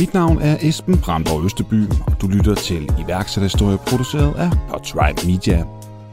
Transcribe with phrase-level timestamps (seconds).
[0.00, 5.64] Mit navn er Esben Brandborg Østeby, og du lytter til iværksætterhistorie produceret af Podtribe Media.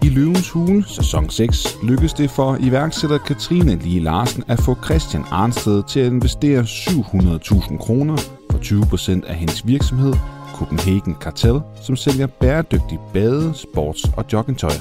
[0.04, 5.24] I Løvens Hule, sæson 6, lykkedes det for iværksætter Katrine Lige Larsen at få Christian
[5.32, 8.18] Arnsted til at investere 700.000 kroner
[8.52, 10.14] for 20% af hendes virksomhed,
[10.56, 14.74] Copenhagen Cartel, som sælger bæredygtig bade-, sports- og joggingtøj.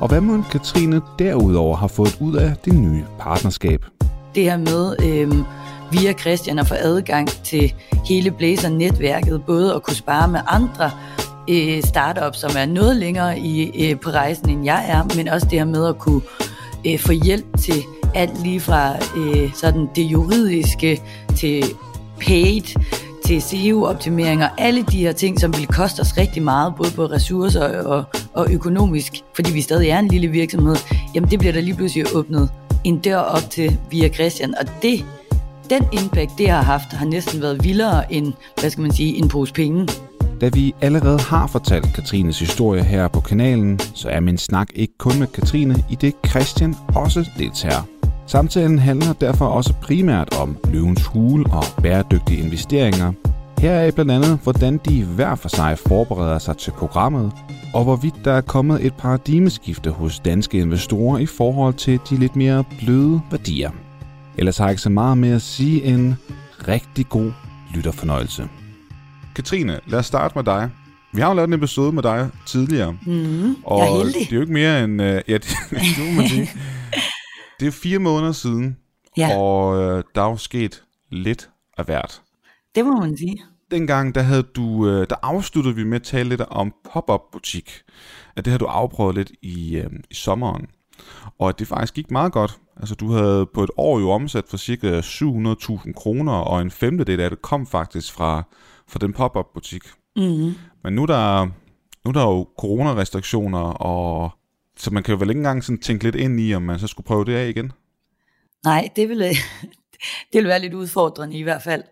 [0.00, 3.84] Og hvad må Katrine derudover har fået ud af det nye partnerskab?
[4.34, 5.32] Det her med øh,
[5.92, 7.74] via Christian at få adgang til
[8.08, 10.90] hele Blazer-netværket, både at kunne spare med andre
[11.50, 15.46] øh, startups, som er noget længere i, øh, på rejsen, end jeg er, men også
[15.50, 16.22] det her med at kunne
[16.86, 17.82] øh, få hjælp til
[18.14, 21.02] alt lige fra øh, sådan det juridiske
[21.36, 21.64] til
[22.26, 22.62] paid,
[23.24, 27.82] til SEO-optimeringer, alle de her ting, som vil koste os rigtig meget, både på ressourcer
[27.82, 28.04] og,
[28.34, 30.76] og økonomisk, fordi vi stadig er en lille virksomhed,
[31.14, 32.50] jamen det bliver der lige pludselig åbnet
[32.84, 35.04] en dør op til via Christian, og det,
[35.70, 39.28] den impact, det har haft, har næsten været vildere end, hvad skal man sige, en
[39.28, 39.88] pose penge.
[40.40, 44.98] Da vi allerede har fortalt Katrines historie her på kanalen, så er min snak ikke
[44.98, 47.82] kun med Katrine, i det Christian også deltager.
[48.26, 53.12] Samtalen handler derfor også primært om løvens hule og bæredygtige investeringer.
[53.58, 57.32] Her er blandt andet, hvordan de hver for sig forbereder sig til programmet,
[57.74, 62.36] og hvorvidt der er kommet et paradigmeskifte hos danske investorer i forhold til de lidt
[62.36, 63.70] mere bløde værdier.
[64.38, 66.14] Ellers har jeg ikke så meget mere at sige end
[66.68, 67.32] rigtig god
[67.74, 68.48] lytterfornøjelse.
[69.34, 70.70] Katrine, lad os starte med dig.
[71.12, 72.92] Vi har jo lavet en episode med dig tidligere.
[73.06, 74.14] Mm, og jeg er heldig.
[74.20, 75.02] det er jo ikke mere end...
[75.02, 76.50] Uh, ja, det, det må man sige.
[77.60, 78.76] Det er fire måneder siden,
[79.16, 79.36] Ja.
[79.36, 82.22] og uh, der er jo sket lidt af hvert.
[82.74, 83.36] Det må man sige.
[83.70, 87.70] Dengang, der, havde du, uh, der afsluttede vi med at tale lidt om pop-up butik.
[88.36, 90.66] At det har du afprøvet lidt i, uh, i sommeren.
[91.38, 92.58] Og at det faktisk gik meget godt.
[92.78, 97.20] Altså, du havde på et år jo omsat for cirka 700.000 kroner, og en femtedel
[97.20, 98.42] af det kom faktisk fra,
[98.88, 99.82] fra den pop-up butik.
[100.16, 100.54] Mm.
[100.84, 101.44] Men nu er der,
[102.04, 104.30] nu er der jo coronarestriktioner, og
[104.76, 106.86] så man kan jo vel ikke engang sådan tænke lidt ind i, om man så
[106.86, 107.72] skulle prøve det af igen.
[108.64, 109.18] Nej, det vil,
[110.32, 111.82] det vil være lidt udfordrende i hvert fald.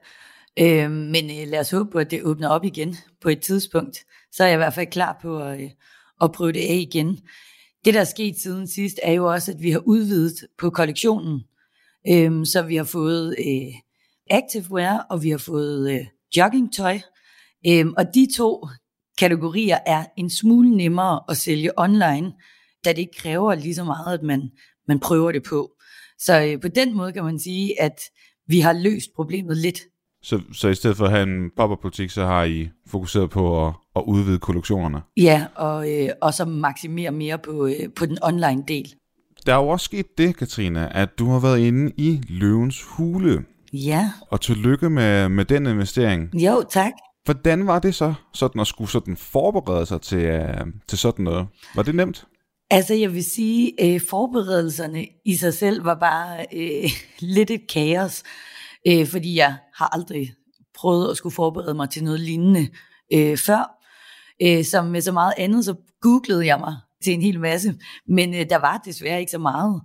[0.59, 4.05] Øh, men øh, lad os håbe på, at det åbner op igen på et tidspunkt.
[4.33, 5.71] Så er jeg i hvert fald klar på at, øh,
[6.21, 7.19] at prøve det af igen.
[7.87, 11.41] Det, der er sket siden sidst, er jo også, at vi har udvidet på kollektionen.
[12.09, 13.75] Øhm, så vi har fået øh,
[14.31, 16.99] activewear, og vi har fået øh, joggingtøj.
[17.67, 18.69] Øhm, og de to
[19.19, 22.33] kategorier er en smule nemmere at sælge online,
[22.85, 24.51] da det ikke kræver lige så meget, at man,
[24.89, 25.71] man prøver det på.
[26.19, 28.01] Så øh, på den måde kan man sige, at
[28.47, 29.81] vi har løst problemet lidt.
[30.27, 33.67] Så, så i stedet for at have en pop butik så har I fokuseret på
[33.67, 35.03] at, at udvide kollektionerne.
[35.17, 38.95] Ja, og, øh, og så maksimere mere på, øh, på den online del.
[39.47, 43.45] Der er jo også sket det, Katrina, at du har været inde i løvens hule.
[43.73, 46.35] Ja, Og tillykke med, med den investering.
[46.35, 46.93] jo tak.
[47.25, 51.47] Hvordan var det så, sådan at skulle sådan forberede sig til, uh, til sådan noget?
[51.75, 52.27] Var det nemt?
[52.71, 56.91] Altså jeg vil sige, øh, forberedelserne i sig selv var bare øh,
[57.37, 58.23] lidt et kaos,
[58.89, 60.35] øh, fordi jeg har aldrig
[60.75, 62.69] prøvet at skulle forberede mig til noget lignende
[63.13, 63.73] øh, før.
[64.43, 67.75] Øh, som med så meget andet, så googlede jeg mig til en hel masse,
[68.09, 69.81] men øh, der var desværre ikke så meget.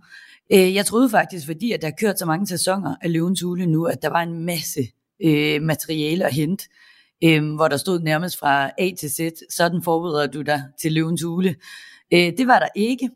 [0.53, 3.65] Øh, jeg troede faktisk, fordi at der er kørt så mange sæsoner af Løvens Hule
[3.65, 4.81] nu, at der var en masse
[5.23, 6.65] øh, materiale at hente,
[7.23, 9.19] øh, hvor der stod nærmest fra A til Z,
[9.49, 11.55] sådan forbereder du dig til løvens hule.
[12.13, 13.09] Øh, det var der ikke.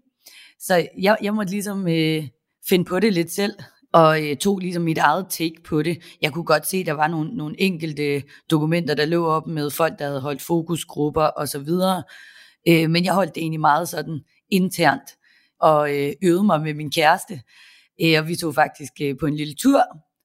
[0.60, 2.28] Så jeg, jeg måtte ligesom øh,
[2.70, 3.54] finde på det lidt selv,
[3.96, 5.98] og øh, tog ligesom mit eget take på det.
[6.22, 9.70] Jeg kunne godt se, at der var nogle, nogle enkelte dokumenter, der lå op med
[9.70, 12.04] folk, der havde holdt fokusgrupper og så videre.
[12.68, 14.20] Øh, men jeg holdt det egentlig meget sådan
[14.50, 15.10] internt,
[15.60, 17.42] og øh, øvede mig med min kæreste.
[18.02, 19.82] Øh, og vi tog faktisk øh, på en lille tur,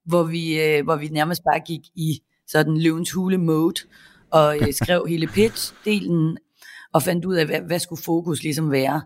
[0.07, 3.81] hvor vi, øh, hvor vi nærmest bare gik i sådan løvens hule mode,
[4.31, 6.37] og øh, skrev hele pitch-delen,
[6.93, 9.03] og fandt ud af, hvad, hvad skulle fokus ligesom være.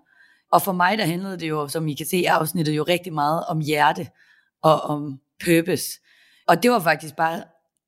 [0.53, 3.13] Og for mig, der handlede det jo, som I kan se i afsnittet, jo rigtig
[3.13, 4.07] meget om hjerte
[4.65, 5.85] og om purpose.
[6.49, 7.43] Og det var faktisk bare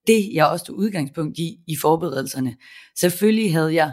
[0.07, 2.57] det, jeg også tog udgangspunkt i i forberedelserne.
[2.99, 3.93] Selvfølgelig havde jeg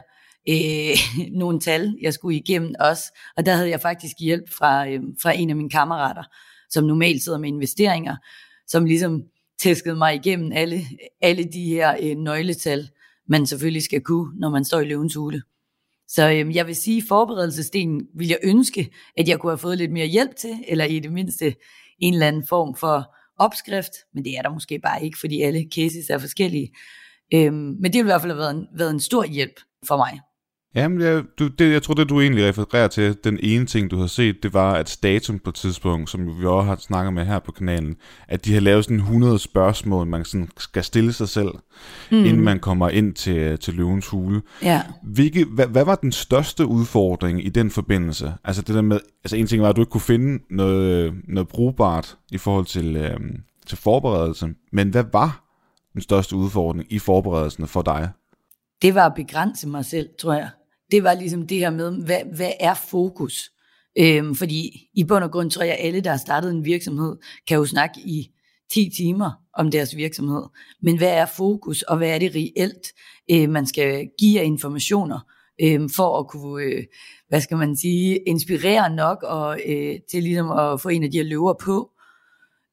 [0.49, 0.97] øh,
[1.41, 3.03] nogle tal, jeg skulle igennem også,
[3.37, 6.23] og der havde jeg faktisk hjælp fra, øh, fra en af mine kammerater,
[6.69, 8.15] som normalt sidder med investeringer,
[8.67, 9.21] som ligesom
[9.61, 10.81] tæskede mig igennem alle,
[11.21, 12.89] alle de her øh, nøgletal,
[13.27, 15.41] man selvfølgelig skal kunne, når man står i løvens hule.
[16.07, 19.77] Så øh, jeg vil sige, at forberedelsesdelen ville jeg ønske, at jeg kunne have fået
[19.77, 21.55] lidt mere hjælp til, eller i det mindste
[22.03, 25.67] en eller anden form for opskrift, men det er der måske bare ikke, fordi alle
[25.75, 26.73] cases er forskellige.
[27.33, 30.19] Øhm, men det har i hvert fald været en, været en stor hjælp for mig.
[30.75, 33.97] Jamen, jeg, du, det, jeg tror, det du egentlig refererer til, den ene ting, du
[33.97, 37.25] har set, det var, at Statum på et tidspunkt, som vi også har snakket med
[37.25, 37.95] her på kanalen,
[38.27, 41.51] at de har lavet sådan 100 spørgsmål, man sådan skal stille sig selv,
[42.11, 42.17] mm.
[42.17, 44.41] inden man kommer ind til, til løvens hule.
[44.61, 44.81] Ja.
[45.03, 48.33] Hvilke, hvad, hvad var den største udfordring i den forbindelse?
[48.43, 51.47] Altså det der med, altså en ting var, at du ikke kunne finde noget, noget
[51.47, 53.35] brugbart i forhold til, øhm,
[53.67, 55.43] til forberedelse, men hvad var
[55.93, 58.09] den største udfordring i forberedelsen for dig?
[58.81, 60.49] Det var at begrænse mig selv, tror jeg
[60.93, 63.51] det var ligesom det her med, hvad, hvad er fokus?
[63.97, 67.17] Øhm, fordi i bund og grund tror jeg, at alle, der har startet en virksomhed,
[67.47, 68.29] kan jo snakke i
[68.71, 70.43] 10 timer om deres virksomhed.
[70.81, 72.87] Men hvad er fokus, og hvad er det reelt,
[73.31, 75.19] øh, man skal give af informationer,
[75.61, 76.83] øh, for at kunne, øh,
[77.29, 81.17] hvad skal man sige, inspirere nok, og øh, til ligesom at få en af de
[81.17, 81.91] her løver på.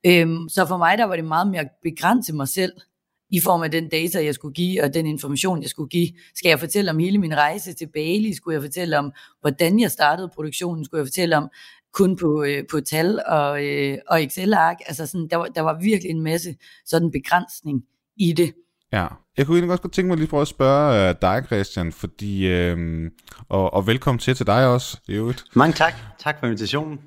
[0.06, 2.73] Øh, så for mig, der var det meget mere at begrænse mig selv,
[3.31, 6.09] i form af den data, jeg skulle give, og den information, jeg skulle give.
[6.35, 8.35] Skal jeg fortælle om hele min rejse til Bali?
[8.35, 10.85] Skulle jeg fortælle om, hvordan jeg startede produktionen?
[10.85, 11.49] Skulle jeg fortælle om
[11.93, 14.77] kun på, øh, på tal og, øh, og Excel-ark?
[14.87, 17.82] Altså sådan, der, var, der var virkelig en masse sådan begrænsning
[18.17, 18.55] i det.
[18.93, 19.06] Ja,
[19.37, 22.47] jeg kunne egentlig også godt tænke mig lige prøve at spørge uh, dig, Christian, fordi,
[22.47, 23.11] øh,
[23.49, 25.44] og, og velkommen til til dig også, i øvrigt.
[25.55, 25.94] Mange tak.
[26.19, 27.00] Tak for invitationen.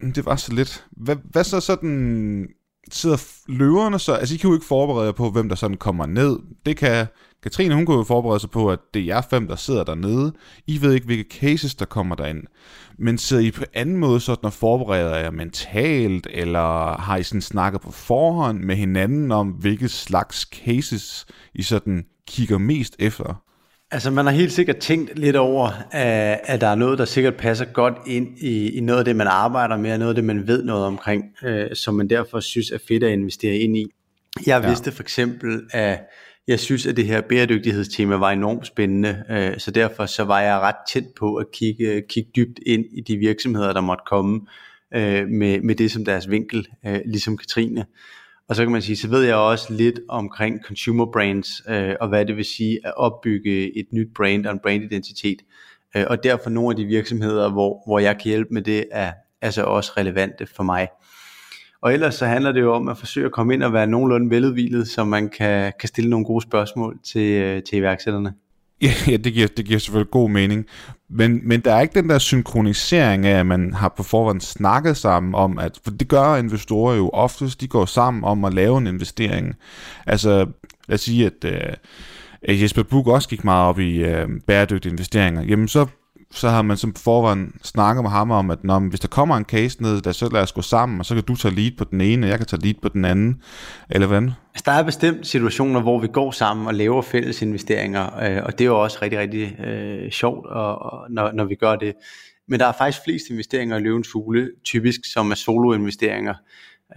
[0.00, 0.84] Det var så lidt.
[0.90, 2.48] Hvad, hvad så sådan
[2.92, 3.16] sidder
[3.46, 6.38] løverne så, altså I kan jo ikke forberede jer på, hvem der sådan kommer ned.
[6.66, 7.06] Det kan,
[7.42, 10.32] Katrine hun kunne jo forberede sig på, at det er jer fem, der sidder dernede.
[10.66, 12.42] I ved ikke, hvilke cases, der kommer derind.
[12.98, 17.40] Men sidder I på anden måde sådan og forbereder jer mentalt, eller har I sådan
[17.40, 23.42] snakket på forhånd med hinanden om, hvilke slags cases I sådan kigger mest efter?
[23.96, 25.70] Altså man har helt sikkert tænkt lidt over,
[26.44, 29.26] at der er noget, der sikkert passer godt ind i, i noget af det, man
[29.26, 32.70] arbejder med, og noget af det, man ved noget omkring, øh, som man derfor synes
[32.70, 33.86] er fedt at investere ind i.
[34.46, 34.68] Jeg ja.
[34.68, 36.00] vidste for eksempel, at
[36.48, 40.58] jeg synes, at det her bæredygtighedstema var enormt spændende, øh, så derfor så var jeg
[40.58, 44.40] ret tæt på at kigge, kigge dybt ind i de virksomheder, der måtte komme
[44.94, 47.84] øh, med, med det som deres vinkel, øh, ligesom Katrine.
[48.48, 52.08] Og så kan man sige, så ved jeg også lidt omkring consumer brands, øh, og
[52.08, 55.42] hvad det vil sige at opbygge et nyt brand og en brandidentitet.
[55.96, 59.12] Øh, og derfor nogle af de virksomheder, hvor, hvor jeg kan hjælpe med det, er
[59.42, 60.88] altså også relevante for mig.
[61.82, 64.30] Og ellers så handler det jo om at forsøge at komme ind og være nogenlunde
[64.30, 68.34] veludvilet, så man kan, kan stille nogle gode spørgsmål til, øh, til iværksætterne.
[69.06, 70.66] Ja, det giver, det giver selvfølgelig god mening.
[71.10, 74.96] Men, men der er ikke den der synkronisering af, at man har på forhånd snakket
[74.96, 78.78] sammen om, at for det gør investorer jo oftest, de går sammen om at lave
[78.78, 79.54] en investering.
[80.06, 80.46] Altså,
[80.88, 85.42] lad os sige, at øh, Jesper Buk også gik meget op i øh, bæredygtige investeringer.
[85.42, 85.86] Jamen, så
[86.36, 89.44] så har man som forvejen snakket med ham om, at når, hvis der kommer en
[89.44, 91.84] case ned, der så lad os gå sammen, og så kan du tage lead på
[91.84, 93.42] den ene, og jeg kan tage lead på den anden,
[93.90, 94.16] eller hvad?
[94.18, 98.52] Altså, der er bestemt situationer, hvor vi går sammen og laver fælles investeringer, øh, og
[98.52, 101.94] det er jo også rigtig, rigtig øh, sjovt, og, og, når, når vi gør det.
[102.48, 106.34] Men der er faktisk flest investeringer i løvens fugle, typisk som er soloinvesteringer.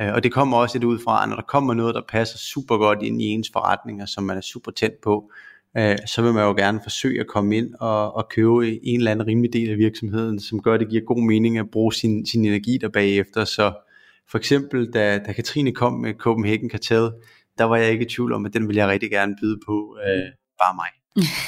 [0.01, 2.77] øh, og det kommer også lidt ud fra, når der kommer noget, der passer super
[2.77, 5.31] godt ind i ens forretninger, som man er super tæt på,
[5.79, 9.11] øh, så vil man jo gerne forsøge at komme ind og, og købe en eller
[9.11, 12.25] anden rimelig del af virksomheden, som gør, at det giver god mening at bruge sin,
[12.25, 13.45] sin energi der bagefter.
[13.45, 13.73] Så
[14.31, 17.11] for eksempel, da, da Katrine kom med Copenhagen Cartel,
[17.57, 19.97] der var jeg ikke i tvivl om, at den ville jeg rigtig gerne byde på
[20.05, 20.31] øh,
[20.61, 20.89] bare mig.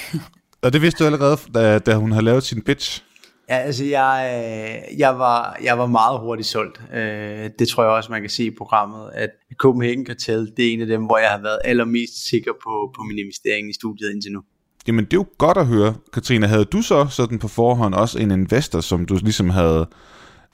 [0.64, 3.04] og det vidste du allerede, da, da hun havde lavet sin pitch?
[3.50, 6.82] Ja, altså jeg, jeg, var, jeg var meget hurtigt solgt.
[6.94, 10.74] Øh, det tror jeg også, man kan se i programmet, at Copenhagen Cartel, det er
[10.74, 14.12] en af dem, hvor jeg har været allermest sikker på, på min investering i studiet
[14.14, 14.42] indtil nu.
[14.88, 16.48] Jamen det er jo godt at høre, Katrine.
[16.48, 19.88] Havde du så sådan på forhånd også en investor, som du ligesom havde,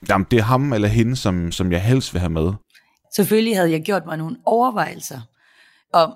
[0.08, 2.52] jamen det er ham eller hende, som, som jeg helst vil have med?
[3.16, 5.20] Selvfølgelig havde jeg gjort mig nogle overvejelser
[5.92, 6.12] om,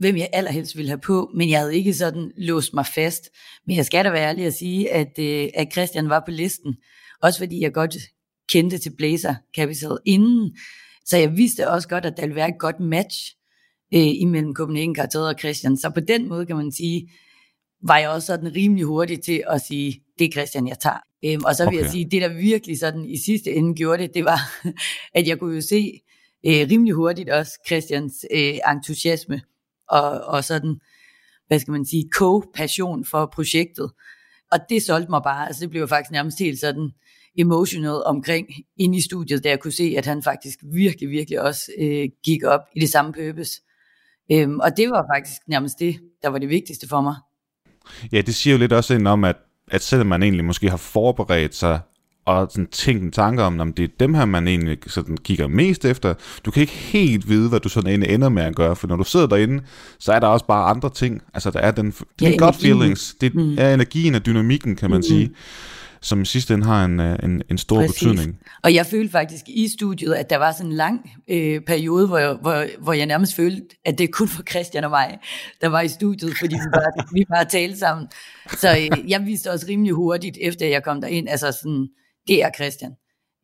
[0.00, 3.30] hvem jeg allerhelst ville have på, men jeg havde ikke sådan låst mig fast.
[3.66, 6.76] Men jeg skal da være ærlig at sige, at, øh, at Christian var på listen,
[7.22, 7.96] også fordi jeg godt
[8.48, 10.56] kendte til Blazer Capital inden,
[11.04, 13.36] så jeg vidste også godt, at der ville være et godt match
[13.94, 15.76] øh, imellem Copenhagen Cartel og Christian.
[15.76, 17.10] Så på den måde kan man sige,
[17.82, 20.98] var jeg også sådan rimelig hurtig til at sige, det er Christian, jeg tager.
[21.24, 21.82] Øhm, og så vil okay.
[21.82, 24.66] jeg sige, det der virkelig sådan i sidste ende gjorde det, det var,
[25.18, 26.00] at jeg kunne jo se
[26.46, 29.40] øh, rimelig hurtigt også Christians øh, entusiasme
[29.90, 30.80] og, og sådan,
[31.46, 33.90] hvad skal man sige, co-passion for projektet.
[34.52, 36.90] Og det solgte mig bare, altså det blev faktisk nærmest helt sådan
[37.38, 41.72] emotional omkring ind i studiet, da jeg kunne se, at han faktisk virkelig, virkelig også
[41.78, 43.60] øh, gik op i det samme purpose.
[44.32, 47.14] Øhm, og det var faktisk nærmest det, der var det vigtigste for mig.
[48.12, 49.36] Ja, det siger jo lidt også ind om, at,
[49.68, 51.80] at selvom man egentlig måske har forberedt sig
[52.24, 55.48] og sådan tænkt en tanke om, om det er dem her, man egentlig sådan kigger
[55.48, 56.14] mest efter.
[56.44, 59.04] Du kan ikke helt vide, hvad du sådan ender med at gøre, for når du
[59.04, 59.62] sidder derinde,
[59.98, 61.22] så er der også bare andre ting.
[61.34, 63.56] Altså, der er den, ja, den gut feelings, det mm.
[63.58, 65.02] er energien og dynamikken, kan man mm.
[65.02, 65.30] sige
[66.02, 67.94] som i sidste ende har en, øh, en, en stor Præcis.
[67.94, 68.38] betydning.
[68.62, 72.18] Og jeg følte faktisk i studiet, at der var sådan en lang øh, periode, hvor
[72.18, 75.18] jeg, hvor, hvor jeg nærmest følte, at det kun var Christian og mig,
[75.60, 78.06] der var i studiet, fordi vi bare, vi bare talte sammen.
[78.48, 81.88] Så øh, jeg vidste også rimelig hurtigt, efter jeg kom derind, altså sådan,
[82.28, 82.92] det er Christian.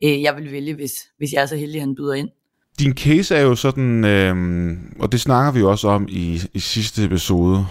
[0.05, 2.29] Øh, jeg vil vælge, hvis, hvis jeg er så heldig, at han byder ind.
[2.79, 7.05] Din case er jo sådan, øh, og det snakker vi også om i, i sidste
[7.05, 7.67] episode,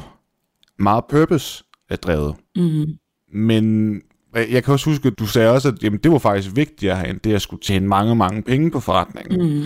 [0.80, 2.36] meget purpose er drevet.
[2.56, 2.86] Mm-hmm.
[3.34, 3.96] Men
[4.34, 7.20] jeg kan også huske, at du sagde også, at jamen, det var faktisk vigtigere end
[7.20, 9.60] det, at skulle tjene mange, mange penge på forretningen.
[9.60, 9.66] Mm.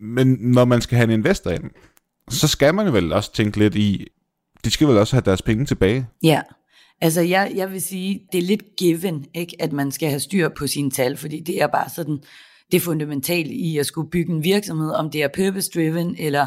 [0.00, 1.70] Men når man skal have en investor ind,
[2.28, 4.06] så skal man vel også tænke lidt i,
[4.64, 6.06] de skal vel også have deres penge tilbage.
[6.22, 6.40] Ja,
[7.00, 10.48] altså jeg, jeg vil sige, det er lidt given, ikke, at man skal have styr
[10.48, 12.18] på sine tal, fordi det er bare sådan,
[12.72, 16.46] det fundamentale i at skulle bygge en virksomhed, om det er purpose-driven eller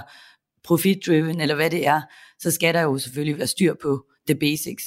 [0.64, 2.02] profit-driven, eller hvad det er,
[2.40, 4.84] så skal der jo selvfølgelig være styr på the basics.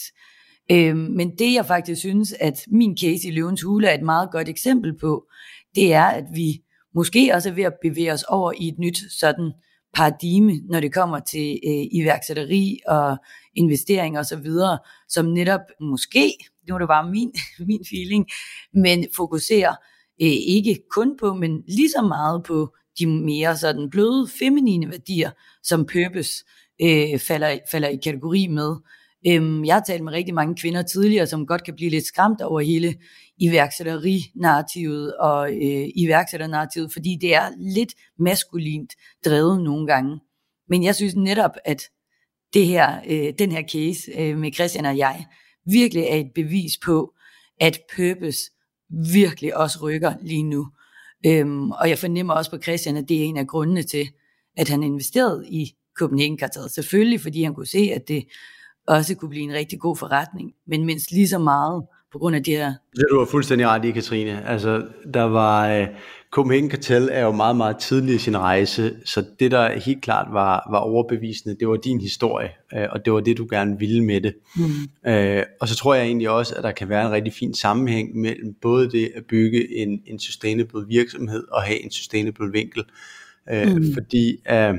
[0.70, 4.30] Øhm, men det jeg faktisk synes, at min case i Løvens Hule er et meget
[4.32, 5.26] godt eksempel på,
[5.74, 6.62] det er, at vi
[6.94, 9.52] måske også er ved at bevæge os over i et nyt sådan
[9.94, 13.16] paradigme, når det kommer til øh, iværksætteri og
[13.54, 14.78] investering og så videre,
[15.08, 16.32] som netop måske,
[16.68, 17.32] nu er det bare min,
[17.68, 18.26] min feeling,
[18.74, 19.74] men fokuserer
[20.22, 25.30] øh, ikke kun på, men lige så meget på de mere sådan bløde feminine værdier,
[25.62, 26.44] som purpose
[26.82, 28.76] øh, falder, falder i kategori med.
[29.28, 32.40] Øhm, jeg har talt med rigtig mange kvinder tidligere, som godt kan blive lidt skræmt
[32.40, 32.94] over hele
[33.38, 38.92] iværksætterinarrativet og øh, iværksætternarrativet, fordi det er lidt maskulint
[39.24, 40.20] drevet nogle gange.
[40.68, 41.82] Men jeg synes netop, at
[42.54, 45.26] det her, øh, den her case øh, med Christian og jeg,
[45.66, 47.12] virkelig er et bevis på,
[47.60, 48.40] at purpose
[49.12, 50.68] virkelig også rykker lige nu.
[51.26, 54.08] Øhm, og jeg fornemmer også på Christian, at det er en af grundene til,
[54.56, 56.70] at han investerede i Copenhagen Cartel.
[56.70, 58.24] Selvfølgelig, fordi han kunne se, at det
[58.86, 62.44] også kunne blive en rigtig god forretning, men mindst lige så meget på grund af
[62.44, 62.74] det her.
[62.96, 64.48] Det du har fuldstændig ret i, Katrine.
[64.48, 64.82] Altså,
[65.14, 65.86] der var, uh,
[66.30, 70.26] Copenhagen Cartel er jo meget, meget tidlig i sin rejse, så det, der helt klart
[70.32, 74.04] var, var overbevisende, det var din historie, uh, og det var det, du gerne ville
[74.04, 74.34] med det.
[74.56, 74.62] Mm.
[75.08, 78.16] Uh, og så tror jeg egentlig også, at der kan være en rigtig fin sammenhæng
[78.16, 82.84] mellem både det at bygge en, en sustainable virksomhed og have en sustainable vinkel.
[83.52, 83.94] Uh, mm.
[83.94, 84.76] Fordi uh,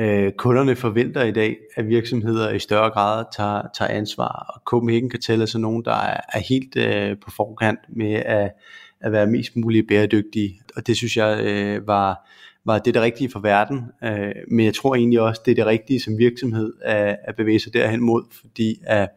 [0.00, 5.10] Øh, kunderne forventer i dag, at virksomheder i større grad tager, tager ansvar, og Copenhagen
[5.10, 8.52] Cartel er så nogen, der er, er helt øh, på forkant med at,
[9.00, 12.28] at være mest muligt bæredygtige, og det synes jeg øh, var,
[12.64, 15.66] var det det rigtige for verden, øh, men jeg tror egentlig også, det er det
[15.66, 19.08] rigtige som virksomhed at, at bevæge sig derhen mod, fordi at,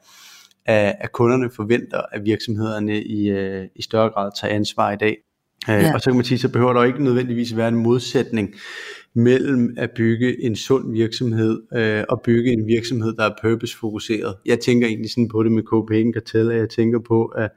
[0.65, 5.17] at, at kunderne forventer, at virksomhederne i, øh, i større grad tager ansvar i dag.
[5.69, 5.93] Øh, ja.
[5.93, 8.55] Og så kan man sige, så behøver der ikke nødvendigvis være en modsætning
[9.13, 14.35] mellem at bygge en sund virksomhed øh, og bygge en virksomhed, der er purpose-fokuseret.
[14.45, 17.49] Jeg tænker egentlig sådan på det med Copenhagen Cartel, at jeg tænker på, at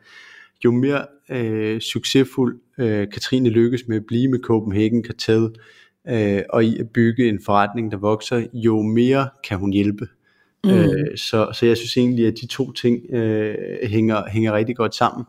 [0.65, 5.49] jo mere øh, succesfuld øh, Katrine lykkes med at blive med Copenhagen Cartel,
[6.09, 10.07] øh, og i at bygge en forretning, der vokser, jo mere kan hun hjælpe.
[10.65, 10.71] Mm.
[10.71, 14.95] Øh, så, så jeg synes egentlig, at de to ting øh, hænger, hænger rigtig godt
[14.95, 15.25] sammen.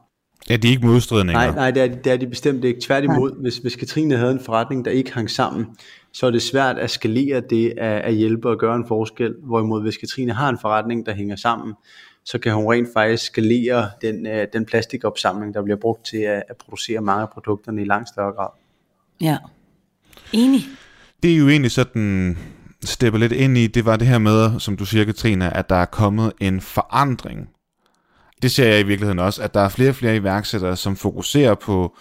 [0.50, 1.34] Ja, de er ikke modstridende.
[1.34, 2.82] Nej, nej det, er, det er de bestemt ikke.
[2.82, 5.66] Tværtimod, hvis, hvis Katrine havde en forretning, der ikke hang sammen,
[6.14, 9.36] så er det svært at skalere det at, at hjælpe og gøre en forskel.
[9.44, 11.74] Hvorimod hvis Katrine har en forretning, der hænger sammen,
[12.26, 16.44] så kan hun rent faktisk skalere den, øh, den plastikopsamling, der bliver brugt til at,
[16.50, 18.50] at producere mange af produkterne i langt større grad.
[19.22, 19.38] Ja,
[20.34, 20.62] enig.
[21.24, 22.38] Det er jo egentlig sådan,
[22.86, 25.76] stepper lidt ind i, det var det her med, som du siger, Katrine, at der
[25.76, 27.50] er kommet en forandring.
[28.44, 31.56] Det ser jeg i virkeligheden også, at der er flere og flere iværksættere, som fokuserer
[31.56, 31.96] på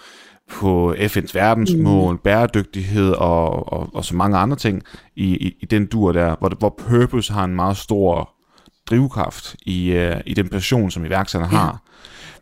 [0.50, 2.18] på FN's verdensmål, mm.
[2.18, 4.82] bæredygtighed og, og, og så mange andre ting
[5.16, 8.30] i, i, i den dur der, hvor, hvor purpose har en meget stor
[8.90, 11.60] drivkraft i, uh, i den passion, som iværksætterne ja.
[11.60, 11.82] har.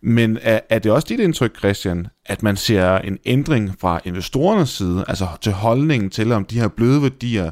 [0.03, 4.71] Men er, er det også dit indtryk, Christian, at man ser en ændring fra investorernes
[4.71, 7.51] side, altså til holdningen til, om de her bløde værdier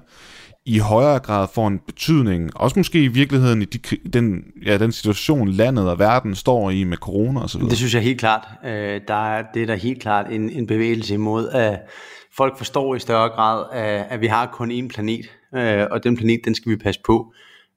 [0.69, 4.93] i højere grad får en betydning, også måske i virkeligheden i de, den, ja, den
[4.93, 7.61] situation, landet og verden står i med corona osv.?
[7.61, 8.49] Det synes jeg helt klart.
[8.65, 11.81] Øh, der er, det er der helt klart en, en bevægelse imod, at
[12.37, 16.17] folk forstår i større grad, at, at vi har kun én planet, øh, og den
[16.17, 17.33] planet, den skal vi passe på.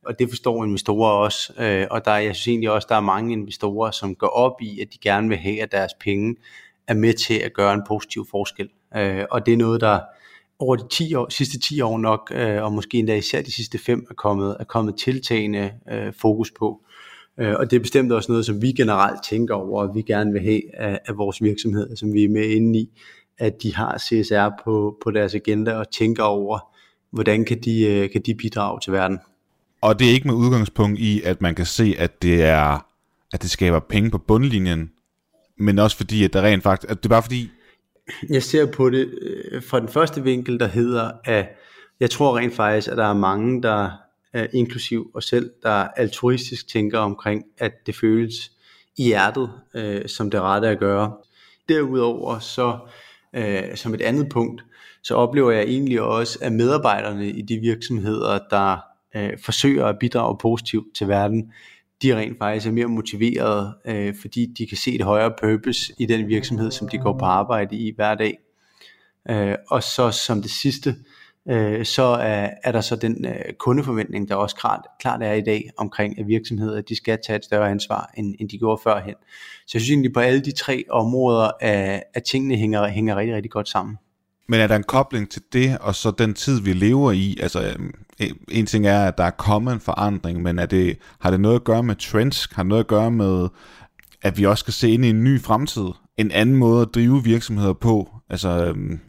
[0.05, 3.33] Og det forstår investorer også, øh, og der, jeg synes egentlig også, der er mange
[3.33, 6.35] investorer, som går op i, at de gerne vil have, at deres penge
[6.87, 8.69] er med til at gøre en positiv forskel.
[8.97, 9.99] Øh, og det er noget, der
[10.61, 13.77] over de 10 år, sidste 10 år nok, øh, og måske endda især de sidste
[13.77, 16.81] 5 er kommet, er kommet tiltagende øh, fokus på.
[17.39, 20.31] Øh, og det er bestemt også noget, som vi generelt tænker over, og vi gerne
[20.31, 22.89] vil have af, af vores virksomheder, som vi er med inde i,
[23.37, 26.59] at de har CSR på, på deres agenda og tænker over,
[27.11, 29.19] hvordan kan de, øh, kan de bidrage til verden.
[29.81, 32.91] Og det er ikke med udgangspunkt i, at man kan se, at det er
[33.33, 34.91] at det skaber penge på bundlinjen,
[35.57, 37.49] men også fordi, at der rent faktisk, at det er bare fordi,
[38.29, 41.45] jeg ser på det øh, fra den første vinkel, der hedder, at
[41.99, 43.91] jeg tror rent faktisk, at der er mange, der
[44.53, 48.51] inklusiv og selv, der altruistisk tænker omkring, at det føles
[48.97, 51.13] i hjertet, øh, som det rette at gøre.
[51.69, 52.77] Derudover så,
[53.33, 54.63] øh, som et andet punkt,
[55.03, 58.77] så oplever jeg egentlig også, at medarbejderne i de virksomheder, der
[59.15, 61.53] øh, forsøger at bidrage positivt til verden,
[62.01, 66.05] de rent faktisk er mere motiverede, øh, fordi de kan se et højere purpose i
[66.05, 68.37] den virksomhed, som de går på arbejde i hver dag.
[69.29, 70.95] Øh, og så som det sidste,
[71.49, 75.41] øh, så er, er der så den øh, kundeforventning, der også klart, klart er i
[75.41, 79.15] dag omkring, at virksomheder de skal tage et større ansvar, end, end de gjorde førhen.
[79.67, 83.35] Så jeg synes egentlig på alle de tre områder, at, at tingene hænger, hænger rigtig,
[83.35, 83.97] rigtig godt sammen.
[84.51, 87.37] Men er der en kobling til det, og så den tid, vi lever i?
[87.41, 87.75] Altså,
[88.21, 91.39] øh, en ting er, at der er kommet en forandring, men er det, har det
[91.39, 92.49] noget at gøre med trends?
[92.51, 93.47] Har det noget at gøre med,
[94.21, 95.87] at vi også skal se ind i en ny fremtid?
[96.17, 98.09] En anden måde at drive virksomheder på?
[98.29, 98.99] Altså, øhm,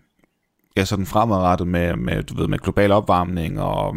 [0.77, 3.97] ja, sådan fremadrettet med, med, du ved, med global opvarmning og,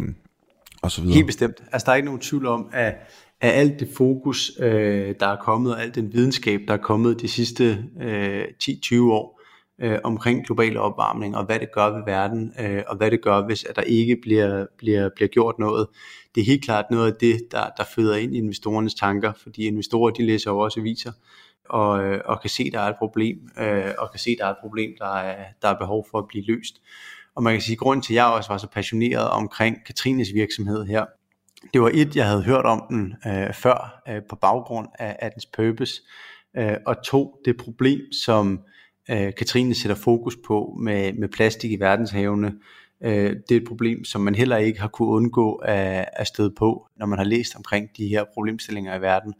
[0.82, 1.14] og så videre.
[1.14, 1.56] Helt bestemt.
[1.72, 2.94] Altså, der er ikke nogen tvivl om, at,
[3.40, 7.20] at alt det fokus, øh, der er kommet, og al den videnskab, der er kommet
[7.20, 9.35] de sidste øh, 10-20 år,
[9.80, 13.46] øh, omkring global opvarmning og hvad det gør ved verden, øh, og hvad det gør,
[13.46, 15.86] hvis at der ikke bliver, bliver, bliver gjort noget.
[16.34, 19.66] Det er helt klart noget af det, der, der føder ind i investorernes tanker, fordi
[19.66, 21.12] investorer de læser jo også aviser,
[21.68, 24.50] og, øh, og kan se, der er et problem, øh, og kan se, der er
[24.50, 26.82] et problem, der er, der er behov for at blive løst.
[27.34, 30.34] Og man kan sige, at grunden til, at jeg også var så passioneret omkring Katrines
[30.34, 31.04] virksomhed her,
[31.72, 35.30] det var et, jeg havde hørt om den øh, før øh, på baggrund af, af
[35.30, 36.02] dens purpose,
[36.56, 38.60] øh, og to, det problem, som
[39.10, 42.54] øh, Katrine sætter fokus på med, med plastik i verdenshavene.
[43.02, 46.52] Øh, det er et problem, som man heller ikke har kunne undgå at, at støde
[46.58, 49.34] på, når man har læst omkring de her problemstillinger i verden.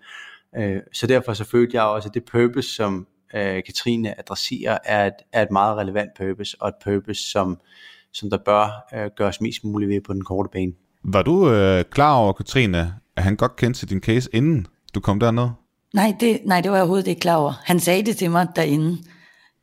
[0.56, 5.06] Øh, så derfor så følte jeg også, at det purpose, som øh, Katrine adresserer, er
[5.06, 7.60] et, er et meget relevant purpose, og et purpose, som,
[8.12, 10.72] som der bør øh, gøres mest muligt ved på den korte bane.
[11.04, 15.00] Var du øh, klar over, Katrine, at han godt kendte til din case, inden du
[15.00, 15.48] kom derned?
[15.94, 17.52] Nej det, nej, det var jeg overhovedet ikke klar over.
[17.64, 18.98] Han sagde det til mig derinde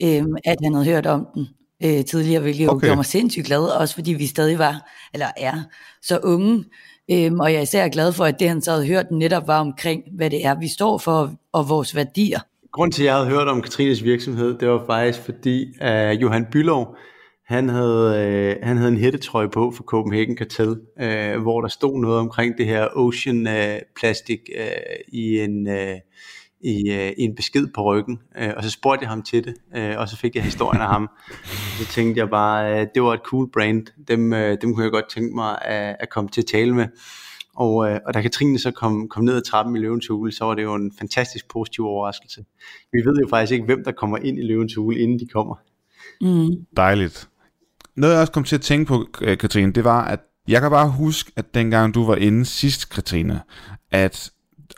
[0.03, 1.47] øh, at han havde hørt om den
[1.83, 2.75] øh, tidligere, hvilket okay.
[2.75, 5.53] jo gjorde mig sindssygt glad, også fordi vi stadig var, eller er,
[6.01, 6.65] så unge.
[7.11, 9.59] Øhm, og jeg er især glad for, at det han så havde hørt netop var
[9.59, 12.39] omkring, hvad det er, vi står for, og vores værdier.
[12.71, 16.45] Grunden til, at jeg havde hørt om Katrines virksomhed, det var faktisk fordi, at Johan
[16.51, 16.95] Bylov,
[17.47, 22.01] han havde, øh, han havde en hættetrøje på for Copenhagen Cartel, øh, hvor der stod
[22.01, 24.67] noget omkring det her ocean øh, plastik øh,
[25.07, 25.67] i en...
[25.67, 25.95] Øh,
[26.63, 29.55] i, øh, i en besked på ryggen, øh, og så spurgte jeg ham til det,
[29.75, 31.09] øh, og så fik jeg historien af ham.
[31.77, 34.91] Så tænkte jeg bare, øh, det var et cool brand, dem, øh, dem kunne jeg
[34.91, 36.87] godt tænke mig at, at komme til at tale med.
[37.55, 40.45] Og, øh, og da Katrine så kom, kom ned ad trappen i Løvens Hule, så
[40.45, 42.45] var det jo en fantastisk positiv overraskelse.
[42.91, 45.55] Vi ved jo faktisk ikke, hvem der kommer ind i Løvens Hule, inden de kommer.
[46.21, 46.65] Mm.
[46.77, 47.29] Dejligt.
[47.95, 49.05] Noget jeg også kom til at tænke på,
[49.39, 53.41] Katrine, det var, at jeg kan bare huske, at dengang du var inde sidst, Katrine,
[53.91, 54.31] at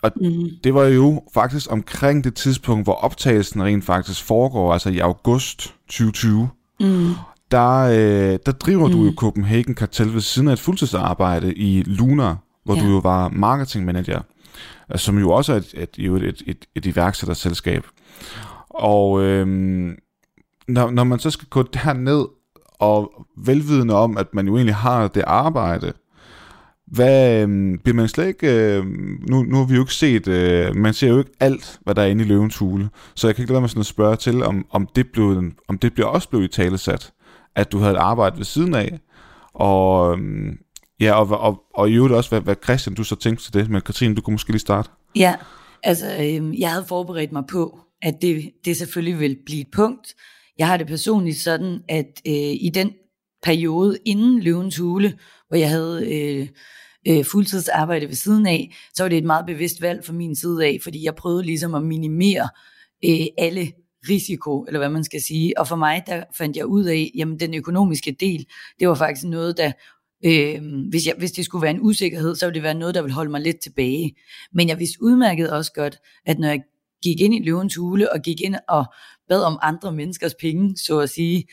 [0.05, 0.49] og mm.
[0.63, 5.73] det var jo faktisk omkring det tidspunkt, hvor optagelsen rent faktisk foregår, altså i august
[5.87, 6.49] 2020.
[6.79, 7.13] Mm.
[7.51, 8.93] Der, øh, der driver mm.
[8.93, 12.81] du jo Copenhagen Cartel ved siden af et fuldtidsarbejde i Luna hvor ja.
[12.81, 14.21] du jo var marketing manager,
[14.95, 17.87] som jo også er et, et, et, et, et, et iværksætterselskab.
[18.69, 19.95] Og øhm,
[20.67, 22.25] når, når man så skal gå derned
[22.79, 25.93] og velvidende om, at man jo egentlig har det arbejde,
[26.87, 28.85] hvad, øh, bliver man slet ikke, øh,
[29.29, 32.01] nu, nu har vi jo ikke set, øh, man ser jo ikke alt, hvad der
[32.01, 34.43] er inde i løvens hule, så jeg kan ikke lade mig sådan at spørge til,
[34.43, 37.13] om, om, det, blev, om det blev også blevet i talesat,
[37.55, 38.99] at du havde et arbejde ved siden af,
[39.53, 40.57] og, øhm,
[40.99, 43.69] ja, og, og, og i øvrigt også, hvad, hvad Christian, du så tænkte til det,
[43.69, 44.89] men Katrine, du kunne måske lige starte.
[45.15, 45.35] Ja,
[45.83, 50.15] altså øh, jeg havde forberedt mig på, at det, det selvfølgelig vil blive et punkt.
[50.57, 52.91] Jeg har det personligt sådan, at øh, i den
[53.45, 56.47] periode inden løvens hule, hvor jeg havde øh,
[57.07, 60.65] øh, fuldtidsarbejde ved siden af, så var det et meget bevidst valg fra min side
[60.65, 62.49] af, fordi jeg prøvede ligesom at minimere
[63.05, 63.71] øh, alle
[64.09, 65.59] risiko, eller hvad man skal sige.
[65.59, 68.45] Og for mig, der fandt jeg ud af, jamen den økonomiske del,
[68.79, 69.71] det var faktisk noget, der,
[70.25, 73.01] øh, hvis, jeg, hvis det skulle være en usikkerhed, så ville det være noget, der
[73.01, 74.15] ville holde mig lidt tilbage.
[74.53, 76.61] Men jeg vidste udmærket også godt, at når jeg
[77.03, 78.85] gik ind i løvens hule, og gik ind og
[79.29, 81.43] bad om andre menneskers penge, så at sige,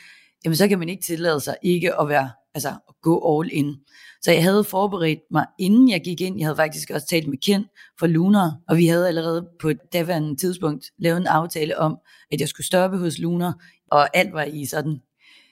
[0.45, 3.75] jamen så kan man ikke tillade sig ikke at være, altså at gå all in.
[4.23, 6.39] Så jeg havde forberedt mig, inden jeg gik ind.
[6.39, 7.65] Jeg havde faktisk også talt med Ken
[7.99, 11.99] fra Lunar, og vi havde allerede på et daværende tidspunkt lavet en aftale om,
[12.33, 13.55] at jeg skulle stoppe hos Lunar,
[13.91, 15.01] og alt var i sådan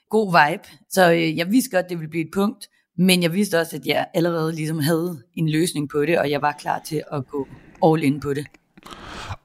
[0.09, 0.63] god vibe.
[0.89, 3.85] Så øh, jeg vidste godt, det ville blive et punkt, men jeg vidste også, at
[3.85, 7.47] jeg allerede ligesom havde en løsning på det, og jeg var klar til at gå
[7.85, 8.45] all in på det.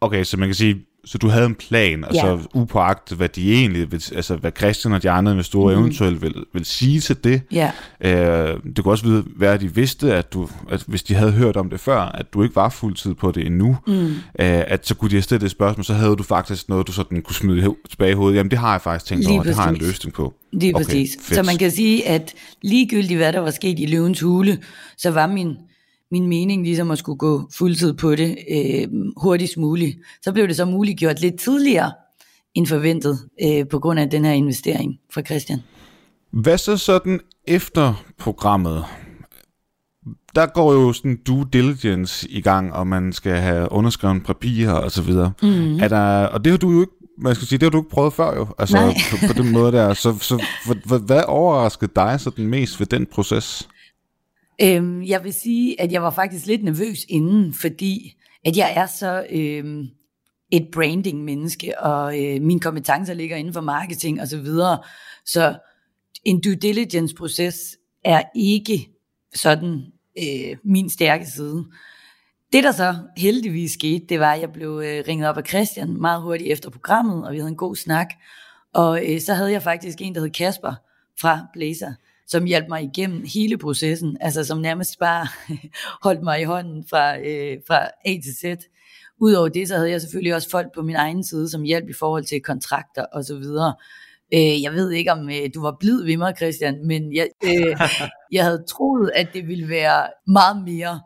[0.01, 2.21] Okay, så man kan sige, så du havde en plan, og ja.
[2.21, 5.81] så upåagtet, hvad de egentlig, vil, altså hvad Christian og de andre investorer mm.
[5.81, 7.43] eventuelt vil, vil sige til det.
[7.53, 7.71] Ja.
[8.01, 11.57] Øh, det kunne også være, at de vidste, at du, at hvis de havde hørt
[11.57, 14.07] om det før, at du ikke var fuldtid på det endnu, mm.
[14.07, 16.93] øh, at så kunne de have stillet et spørgsmål, så havde du faktisk noget, du
[16.93, 18.37] sådan kunne smide tilbage i hovedet.
[18.37, 20.35] Jamen det har jeg faktisk tænkt over, det har jeg en løsning på.
[20.53, 21.17] Lige okay, præcis.
[21.21, 21.35] Fedt.
[21.35, 24.59] Så man kan sige, at ligegyldigt hvad der var sket i løvens hule,
[24.97, 25.57] så var min
[26.13, 29.99] min mening ligesom at skulle gå fuldtid på det øh, hurtigst muligt.
[30.23, 31.93] Så blev det så muligt gjort lidt tidligere
[32.55, 35.63] end forventet øh, på grund af den her investering fra Christian.
[36.31, 38.85] Hvad så sådan efter programmet?
[40.35, 44.91] Der går jo sådan due diligence i gang, og man skal have underskrevet papirer og
[44.91, 45.33] så videre.
[45.43, 45.79] Mm.
[45.79, 47.91] Er der, og det har du jo ikke man skal sige, det har du ikke
[47.91, 49.95] prøvet før jo, altså på, på den måde der.
[49.95, 50.45] Så, så
[50.87, 53.69] hvad, hvad overraskede dig sådan mest ved den proces?
[54.63, 58.87] Øhm, jeg vil sige, at jeg var faktisk lidt nervøs inden, fordi at jeg er
[58.87, 59.89] så øhm,
[60.51, 64.79] et branding-menneske, og øh, mine kompetencer ligger inden for marketing og så videre.
[65.25, 65.59] Så
[66.25, 68.89] en due diligence-proces er ikke
[69.35, 69.83] sådan
[70.19, 71.65] øh, min stærke side.
[72.53, 76.01] Det, der så heldigvis skete, det var, at jeg blev øh, ringet op af Christian
[76.01, 78.07] meget hurtigt efter programmet, og vi havde en god snak.
[78.75, 80.75] Og øh, så havde jeg faktisk en, der hed Kasper
[81.21, 81.93] fra Blazer,
[82.29, 85.27] som hjalp mig igennem hele processen, altså som nærmest bare
[86.07, 88.65] holdt mig i hånden fra, øh, fra A til Z.
[89.21, 91.93] Udover det, så havde jeg selvfølgelig også folk på min egen side, som hjalp i
[91.93, 93.75] forhold til kontrakter og så videre.
[94.35, 97.81] Øh, jeg ved ikke, om øh, du var blid ved mig, Christian, men jeg, øh,
[98.33, 101.01] jeg havde troet, at det ville være meget mere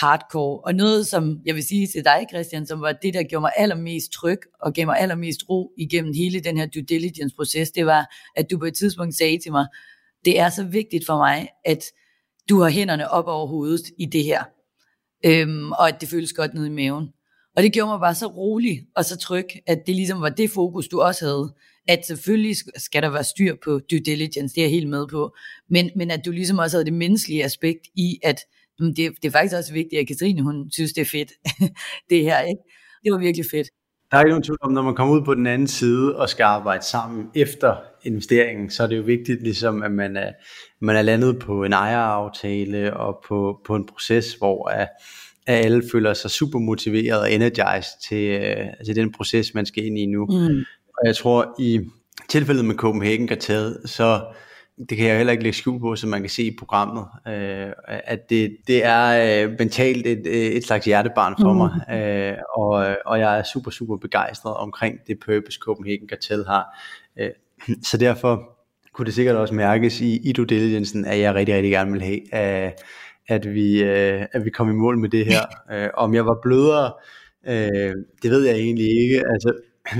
[0.00, 0.60] hardcore.
[0.60, 3.52] Og noget, som jeg vil sige til dig, Christian, som var det, der gjorde mig
[3.56, 8.14] allermest tryg og gav mig allermest ro igennem hele den her due diligence-proces, det var,
[8.36, 9.66] at du på et tidspunkt sagde til mig,
[10.26, 11.84] det er så vigtigt for mig, at
[12.48, 14.44] du har hænderne op over hovedet i det her,
[15.26, 17.08] øhm, og at det føles godt nede i maven.
[17.56, 20.50] Og det gjorde mig bare så rolig og så tryg, at det ligesom var det
[20.50, 21.54] fokus, du også havde.
[21.88, 25.36] At selvfølgelig skal der være styr på due diligence, det er jeg helt med på,
[25.70, 28.40] men, men at du ligesom også havde det menneskelige aspekt i, at
[28.80, 31.32] mm, det, det er faktisk også vigtigt, at Katrine, hun synes, det er fedt,
[32.10, 32.40] det her.
[32.40, 32.60] Ikke?
[33.04, 33.68] Det var virkelig fedt.
[34.10, 36.28] Der er ikke nogen tvivl om, når man kommer ud på den anden side og
[36.28, 40.32] skal arbejde sammen efter investeringen, så er det jo vigtigt, ligesom, at man er,
[40.80, 44.88] man er landet på en ejeraftale og på, på en proces, hvor at,
[45.46, 49.84] at alle føler sig super motiveret og energized til, uh, til den proces, man skal
[49.84, 50.26] ind i nu.
[50.26, 50.64] Mm.
[50.98, 51.80] Og jeg tror, i
[52.28, 54.20] tilfældet med Copenhagen Cartel, så
[54.88, 57.72] det kan jeg heller ikke lægge skjul på, som man kan se i programmet, øh,
[57.86, 61.58] at det, det er øh, mentalt et, et slags hjertebarn for mm.
[61.58, 66.64] mig, øh, og, og jeg er super, super begejstret omkring det purpose Copenhagen Cartel har.
[67.18, 67.30] Øh,
[67.82, 68.56] så derfor
[68.92, 72.02] kunne det sikkert også mærkes i, i due diligencen, at jeg rigtig, rigtig gerne vil
[72.02, 72.82] have, at,
[73.28, 75.40] at, vi, øh, at vi kom i mål med det her.
[75.72, 76.92] Øh, om jeg var blødere,
[77.48, 79.22] øh, det ved jeg egentlig ikke.
[79.32, 79.52] Altså,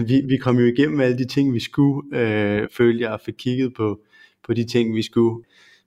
[0.07, 3.35] vi, vi kom jo igennem alle de ting, vi skulle, øh, følte jeg, og fik
[3.39, 4.01] kigget på,
[4.47, 5.45] på de ting, vi skulle.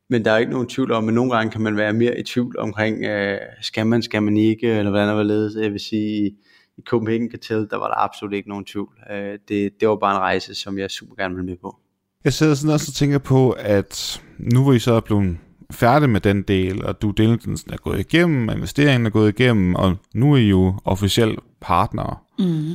[0.10, 2.24] Men der er ikke nogen tvivl om, at nogle gange kan man være mere i
[2.24, 5.64] tvivl omkring, øh, skal man, skal man ikke, eller hvordan var ledes.
[5.64, 6.32] Jeg vil sige,
[6.78, 8.90] i Copenhagen Cartel, der var der absolut ikke nogen tvivl.
[9.12, 11.76] Øh, det, det var bare en rejse, som jeg super gerne vil med på.
[12.24, 15.38] Jeg sidder sådan også og tænker på, at nu hvor I så er blevet
[15.72, 19.96] færdig med den del, og du diligensen er gået igennem, investeringen er gået igennem, og
[20.14, 22.18] nu er I jo officielt partnere.
[22.40, 22.72] Mm.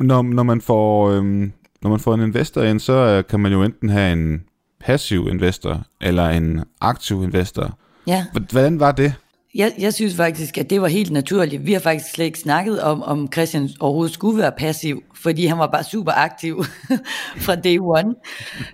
[0.00, 3.52] Når, når, man får, øhm, når man får en investor ind, så øh, kan man
[3.52, 4.44] jo enten have en
[4.80, 7.78] passiv investor, eller en aktiv investor.
[8.06, 8.26] Ja.
[8.50, 9.14] Hvordan var det?
[9.54, 11.66] Jeg, jeg synes faktisk, at det var helt naturligt.
[11.66, 15.58] Vi har faktisk slet ikke snakket om, om Christian overhovedet skulle være passiv, fordi han
[15.58, 16.64] var bare super aktiv
[17.44, 18.14] fra day one,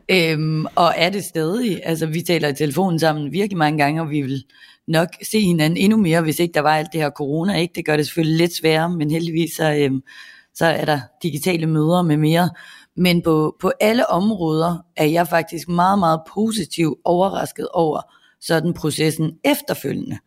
[0.08, 1.80] øhm, og er det stadig.
[1.84, 4.44] Altså, vi taler i telefonen sammen virkelig mange gange, og vi vil
[4.88, 7.56] nok se hinanden endnu mere, hvis ikke der var alt det her corona.
[7.56, 7.72] Ikke?
[7.74, 10.02] Det gør det selvfølgelig lidt sværere, men heldigvis så, øhm,
[10.54, 12.50] så er der digitale møder med mere.
[12.96, 18.00] Men på, på alle områder er jeg faktisk meget, meget positiv overrasket over
[18.40, 20.18] sådan processen efterfølgende.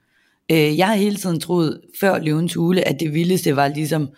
[0.51, 4.09] Øh, jeg har hele tiden troet, før løvens hule, at det vildeste var ligesom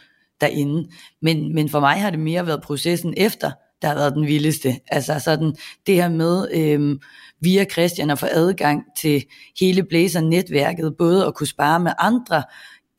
[0.41, 0.89] derinde.
[1.21, 4.79] Men, men for mig har det mere været processen efter, der har været den vildeste.
[4.87, 5.55] Altså sådan
[5.87, 6.99] det her med øh,
[7.41, 9.23] via Christian at få adgang til
[9.59, 12.43] hele Blazer-netværket, både at kunne spare med andre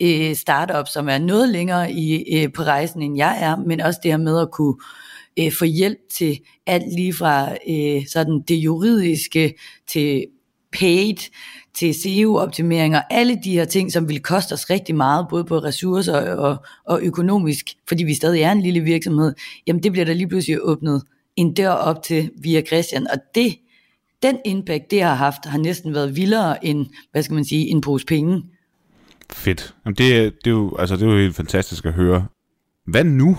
[0.03, 4.01] øh, startups, som er noget længere i, øh, på rejsen, end jeg er, men også
[4.03, 4.75] det her med at kunne
[5.39, 9.55] øh, få hjælp til alt lige fra øh, sådan det juridiske
[9.87, 10.27] til
[10.73, 11.31] paid,
[11.75, 16.35] til SEO-optimeringer, alle de her ting, som vil koste os rigtig meget, både på ressourcer
[16.35, 19.35] og, og økonomisk, fordi vi stadig er en lille virksomhed,
[19.67, 21.03] jamen det bliver der lige pludselig åbnet
[21.37, 23.57] en dør op til via Christian, og det,
[24.23, 27.81] den impact, det har haft, har næsten været vildere end, hvad skal man sige, en
[27.81, 28.43] pose penge.
[29.33, 29.75] Fedt.
[29.85, 32.27] Jamen det, det, er jo, altså det er jo helt fantastisk at høre.
[32.87, 33.39] Hvad nu?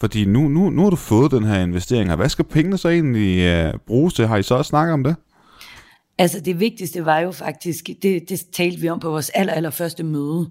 [0.00, 2.88] Fordi nu, nu, nu har du fået den her investering og Hvad skal pengene så
[2.88, 4.26] egentlig øh, bruges til?
[4.26, 5.16] Har I så også snakket om det?
[6.18, 9.70] Altså det vigtigste var jo faktisk, det, det talte vi om på vores aller, aller
[9.70, 10.50] første møde,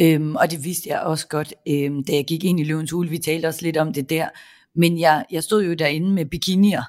[0.00, 3.10] øhm, og det vidste jeg også godt, øhm, da jeg gik ind i Løvens Hul,
[3.10, 4.28] vi talte også lidt om det der,
[4.74, 6.82] men jeg, jeg stod jo derinde med bikinier,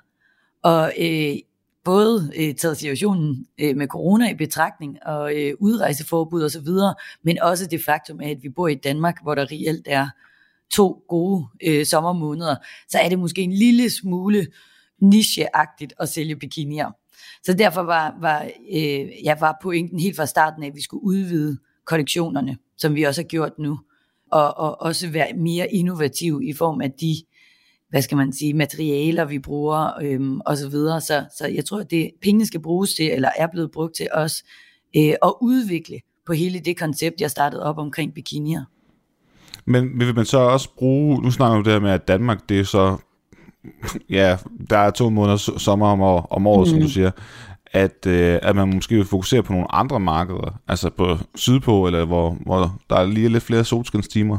[0.64, 1.36] og øh,
[1.84, 6.96] både øh, taget situationen øh, med corona i betragtning, og øh, udrejseforbud og så videre,
[7.24, 10.10] men også det faktum af, at vi bor i Danmark, hvor der reelt er
[10.72, 12.56] to gode øh, sommermåneder,
[12.90, 14.48] så er det måske en lille smule
[15.02, 16.92] nicheagtigt at sælge bikinier.
[17.44, 21.04] Så derfor var, var, øh, ja, var pointen helt fra starten af, at vi skulle
[21.04, 23.80] udvide kollektionerne, som vi også har gjort nu,
[24.32, 27.16] og, og også være mere innovativ i form af de,
[27.90, 31.02] hvad skal man sige, materialer, vi bruger, øhm, og så videre.
[31.02, 34.08] Så, så jeg tror, at det pengene skal bruges til, eller er blevet brugt til
[34.14, 34.44] os,
[34.98, 38.64] øh, at udvikle på hele det koncept, jeg startede op omkring bikinier.
[39.68, 42.60] Men vil man så også bruge, nu snakker vi det her med, at Danmark, det
[42.60, 42.98] er så
[44.10, 44.38] ja,
[44.70, 46.72] der er to måneder sommer om, år, om året, mm.
[46.72, 47.12] som du siger,
[47.72, 52.06] at, øh, at man måske vil fokusere på nogle andre markeder, altså på sydpå, eller
[52.06, 54.38] hvor, hvor der er lige lidt flere solskinstimer.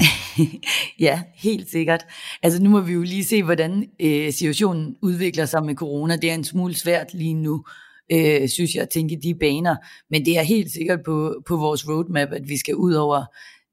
[0.99, 2.05] ja, helt sikkert.
[2.43, 6.15] Altså nu må vi jo lige se, hvordan øh, situationen udvikler sig med corona.
[6.15, 7.63] Det er en smule svært lige nu,
[8.11, 9.75] øh, synes jeg, at tænke de baner.
[10.11, 13.23] Men det er helt sikkert på, på vores roadmap, at vi skal ud over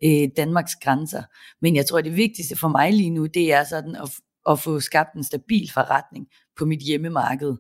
[0.05, 1.23] øh, Danmarks grænser.
[1.63, 4.11] Men jeg tror, at det vigtigste for mig lige nu, det er sådan at,
[4.51, 6.27] at få skabt en stabil forretning
[6.59, 7.55] på mit hjemmemarked.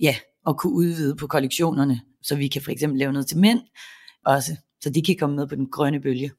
[0.00, 0.14] Ja,
[0.46, 3.60] og kunne udvide på kollektionerne, så vi kan for eksempel lave noget til mænd
[4.26, 6.30] også, så de kan komme med på den grønne bølge.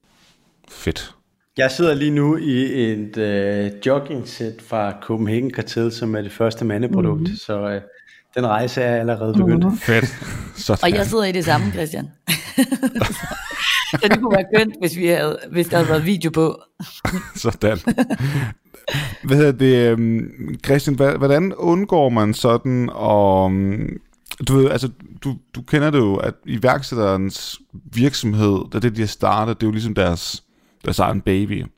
[0.68, 1.14] Fedt.
[1.56, 6.32] Jeg sidder lige nu i et øh, jogging set fra Copenhagen Cartel, som er det
[6.32, 7.36] første mandeprodukt, mm-hmm.
[7.36, 7.82] så øh,
[8.34, 9.64] den rejse er allerede begyndt.
[9.64, 9.78] Mm-hmm.
[9.78, 10.04] Fedt.
[10.56, 10.84] Sådan.
[10.84, 12.08] Og jeg sidder i det samme, Christian.
[13.90, 16.62] så det kunne være kønt, hvis, vi havde, hvis der havde været video på.
[17.36, 17.78] Sådan.
[19.24, 23.52] Hvad hedder det, um, Christian, hvordan undgår man sådan og
[24.48, 24.90] du ved, altså,
[25.24, 29.68] du, du kender det jo, at iværksætterens virksomhed, da det de har startet, det er
[29.68, 30.44] jo ligesom deres,
[30.84, 31.68] deres egen baby, uh,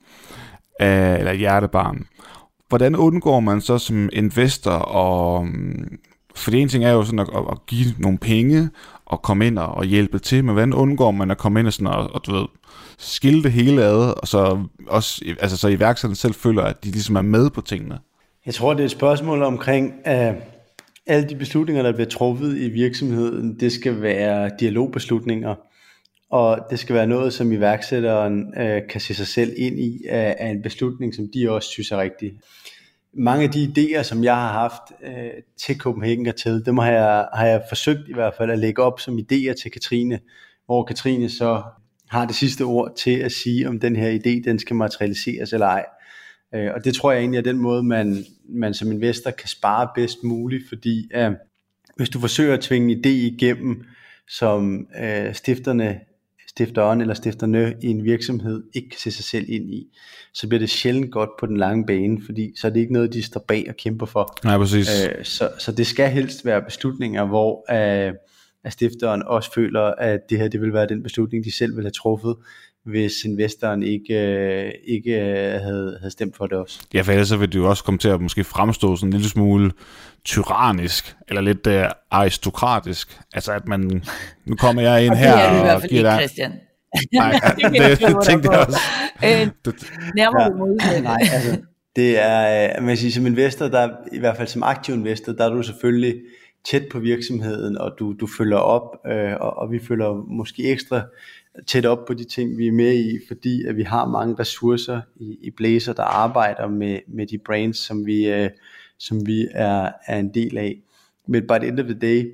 [0.80, 2.06] eller hjertebarn.
[2.68, 5.48] Hvordan undgår man så som investor, og,
[6.36, 8.70] for det ene ting er jo sådan at, at give nogle penge,
[9.12, 11.72] og komme ind og, og hjælpe til, men hvordan undgår man at komme ind og,
[11.72, 12.46] sådan og, og du ved,
[12.98, 17.16] skille det hele ad, og så også, altså så iværksætterne selv føler, at de ligesom
[17.16, 17.98] er med på tingene?
[18.46, 20.34] Jeg tror, det er et spørgsmål omkring, at
[21.06, 25.54] alle de beslutninger, der bliver truffet i virksomheden, det skal være dialogbeslutninger,
[26.30, 30.36] og det skal være noget, som iværksætteren øh, kan se sig selv ind i, af,
[30.38, 32.32] af en beslutning, som de også synes er rigtig.
[33.14, 37.28] Mange af de idéer, som jeg har haft øh, til Copenhagen Cartel, dem har jeg,
[37.34, 40.20] har jeg forsøgt i hvert fald at lægge op som idéer til Katrine,
[40.66, 41.62] hvor Katrine så
[42.08, 45.66] har det sidste ord til at sige, om den her idé, den skal materialiseres eller
[45.66, 45.84] ej.
[46.54, 49.88] Øh, og det tror jeg egentlig er den måde, man, man som investor kan spare
[49.94, 51.30] bedst muligt, fordi øh,
[51.96, 53.84] hvis du forsøger at tvinge en idé igennem,
[54.28, 56.00] som øh, stifterne,
[56.56, 59.86] stifteren eller stifterne i en virksomhed ikke kan se sig selv ind i,
[60.34, 63.12] så bliver det sjældent godt på den lange bane, fordi så er det ikke noget,
[63.12, 64.38] de står bag og kæmper for.
[64.44, 64.88] Nej, præcis.
[65.04, 68.14] Øh, så, så det skal helst være beslutninger, hvor øh,
[68.64, 71.84] at stifteren også føler, at det her det vil være den beslutning, de selv vil
[71.84, 72.36] have truffet,
[72.86, 76.80] hvis investoren ikke, øh, ikke øh, havde, havde stemt for det også.
[76.94, 79.12] Ja, for ellers så vil det jo også komme til at måske fremstå sådan en
[79.12, 79.72] lille smule
[80.24, 81.72] tyrannisk, eller lidt uh,
[82.10, 83.20] aristokratisk.
[83.34, 84.02] Altså at man,
[84.46, 86.18] nu kommer jeg ind her og, og, i hvert fald giver ikke, dig...
[86.18, 86.52] Christian.
[87.12, 88.78] Nej, det, det, det tænkte jeg også.
[89.24, 89.74] Øh, Det,
[90.16, 90.48] nærmere Ja.
[90.48, 91.00] modsatte.
[91.02, 91.58] Nej, altså,
[91.96, 95.32] det er, øh, man kan sige, som investor, der, i hvert fald som aktiv investor,
[95.32, 96.14] der er du selvfølgelig
[96.64, 101.02] tæt på virksomheden, og du, du følger op, øh, og, og vi følger måske ekstra
[101.66, 105.00] tæt op på de ting, vi er med i, fordi at vi har mange ressourcer
[105.16, 108.50] i, i Blazer, der arbejder med, med de brands, som vi, øh,
[108.98, 110.82] som vi er, er en del af.
[111.28, 112.32] Men by the end of the day,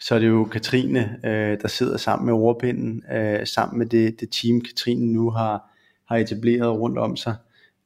[0.00, 4.20] så er det jo Katrine, øh, der sidder sammen med ordpinden, øh, sammen med det,
[4.20, 5.70] det team, Katrine nu har,
[6.08, 7.34] har etableret rundt om sig.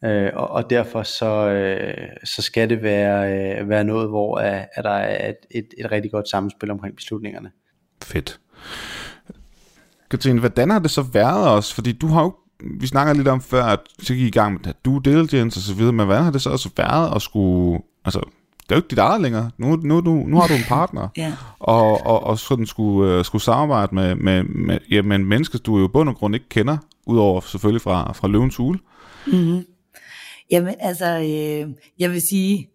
[0.04, 4.60] Øh, og, og derfor så, øh, så skal det være, øh, være noget, hvor øh,
[4.74, 7.50] at der er et, et, et rigtig godt samspil omkring beslutningerne.
[8.02, 8.40] Fedt.
[10.12, 11.74] Katrine, hvordan har det så været også?
[11.74, 12.34] Fordi du har jo,
[12.80, 15.74] vi snakker lidt om før, at så gik I gang med due diligence og så
[15.74, 18.20] videre, men hvordan har det så også været at skulle, altså,
[18.62, 19.50] det er jo ikke dit eget længere.
[19.58, 21.32] Nu, nu, nu, nu har du en partner, Ja.
[21.58, 25.58] og, og, og sådan skulle, uh, skulle samarbejde med, med, med, ja, med en menneske,
[25.58, 28.78] du jo i bund og grund ikke kender, udover selvfølgelig fra, fra Løvens Hule.
[30.50, 32.68] Jamen altså, øh, jeg vil sige,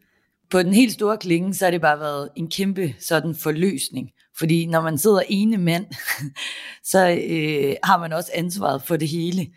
[0.51, 4.09] på den helt store klinge, så har det bare været en kæmpe sådan forløsning.
[4.37, 5.85] Fordi når man sidder ene mand,
[6.91, 9.47] så øh, har man også ansvaret for det hele.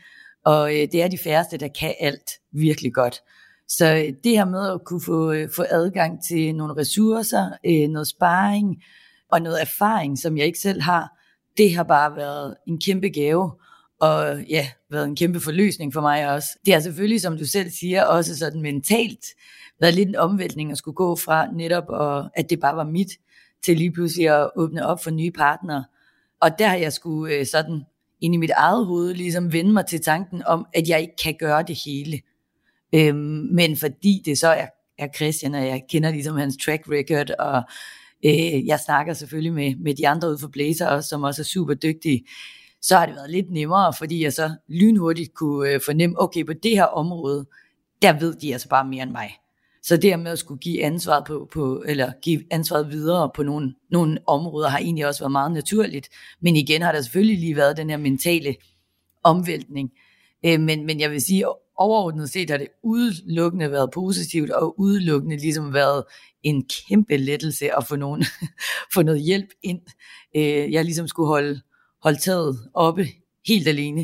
[0.44, 3.22] Og øh, det er de færreste, der kan alt virkelig godt.
[3.68, 7.88] Så øh, det her med at kunne få, øh, få adgang til nogle ressourcer, øh,
[7.88, 8.76] noget sparring
[9.32, 11.08] og noget erfaring, som jeg ikke selv har,
[11.56, 13.52] det har bare været en kæmpe gave
[14.00, 16.48] og ja, været en kæmpe forløsning for mig også.
[16.66, 19.24] Det har selvfølgelig, som du selv siger, også sådan mentalt
[19.80, 23.08] været lidt en omvæltning at skulle gå fra netop, og, at det bare var mit,
[23.64, 25.84] til lige pludselig at åbne op for nye partnere.
[26.40, 27.82] Og der har jeg skulle øh, sådan
[28.20, 31.34] ind i mit eget hoved ligesom vende mig til tanken om, at jeg ikke kan
[31.38, 32.20] gøre det hele.
[32.94, 34.66] Øhm, men fordi det så er,
[34.98, 37.62] er Christian, og jeg kender ligesom hans track record, og
[38.24, 41.44] øh, jeg snakker selvfølgelig med, med de andre ude for Blazer også, som også er
[41.44, 42.24] super dygtige,
[42.82, 46.52] så har det været lidt nemmere, fordi jeg så lynhurtigt kunne øh, fornemme, okay, på
[46.52, 47.46] det her område,
[48.02, 49.30] der ved de altså bare mere end mig.
[49.82, 53.42] Så det her med at skulle give ansvaret på, på eller give ansvaret videre på
[53.42, 56.08] nogle, nogle områder, har egentlig også været meget naturligt.
[56.40, 58.56] Men igen har der selvfølgelig lige været den her mentale
[59.22, 59.90] omvæltning.
[60.46, 61.44] Øh, men, men jeg vil sige,
[61.76, 66.04] overordnet set har det udelukkende været positivt, og udelukkende ligesom været
[66.42, 68.24] en kæmpe lettelse at få, nogen,
[68.94, 69.80] få noget hjælp ind.
[70.36, 71.60] Øh, jeg ligesom skulle holde,
[72.02, 73.06] holde taget oppe
[73.48, 74.00] helt alene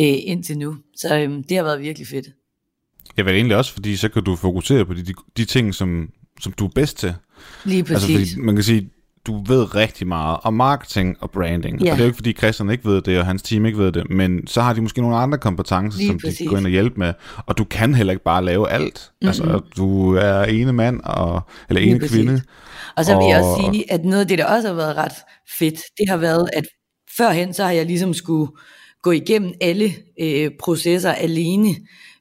[0.00, 0.76] øh, indtil nu.
[0.96, 2.26] Så øh, det har været virkelig fedt.
[3.16, 6.10] Jeg vil egentlig også, fordi så kan du fokusere på de, de, de ting, som,
[6.40, 7.14] som du er bedst til.
[7.64, 8.16] Lige præcis.
[8.16, 8.90] Altså, fordi man kan sige,
[9.26, 11.82] du ved rigtig meget om marketing og branding.
[11.84, 11.90] Ja.
[11.92, 13.92] Og det er jo ikke, fordi Christian ikke ved det, og hans team ikke ved
[13.92, 16.38] det, men så har de måske nogle andre kompetencer, Lige som de præcis.
[16.38, 17.12] kan gå ind og hjælpe med.
[17.46, 19.10] Og du kan heller ikke bare lave alt.
[19.12, 19.28] Mm-hmm.
[19.28, 22.16] Altså, du er ene mand, og, eller Lige ene præcis.
[22.16, 22.42] kvinde.
[22.96, 24.96] Og så vil jeg Og- også sige, at noget af det, der også har været
[24.96, 25.12] ret
[25.58, 26.64] fedt, det har været, at
[27.16, 28.50] førhen så har jeg ligesom skulle
[29.02, 29.90] gå igennem alle
[30.20, 31.68] øh, processer alene,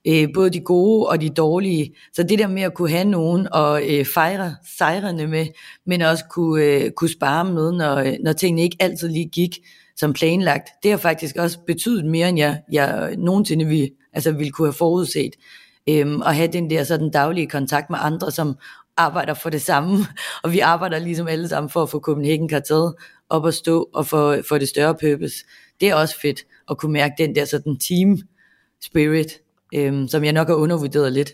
[0.07, 1.95] øh, både de gode og de dårlige.
[2.13, 5.47] Så det der med at kunne have nogen og øh, fejre sejrene med,
[5.85, 9.57] men også kunne, øh, kunne spare med, når, øh, når tingene ikke altid lige gik
[9.95, 14.51] som planlagt, det har faktisk også betydet mere, end jeg, jeg nogensinde ville, altså ville
[14.51, 15.31] kunne have forudset.
[15.89, 18.55] Øhm, og have den der sådan daglige kontakt med andre, som
[18.97, 20.05] arbejder for det samme,
[20.43, 22.93] og vi arbejder ligesom alle sammen for at få Copenhagen Kartet
[23.29, 25.35] op at stå, og for, for det større purpose.
[25.79, 28.17] Det er også fedt at kunne mærke den der sådan team
[28.83, 29.27] spirit,
[29.73, 31.31] øhm, som jeg nok har undervurderet lidt.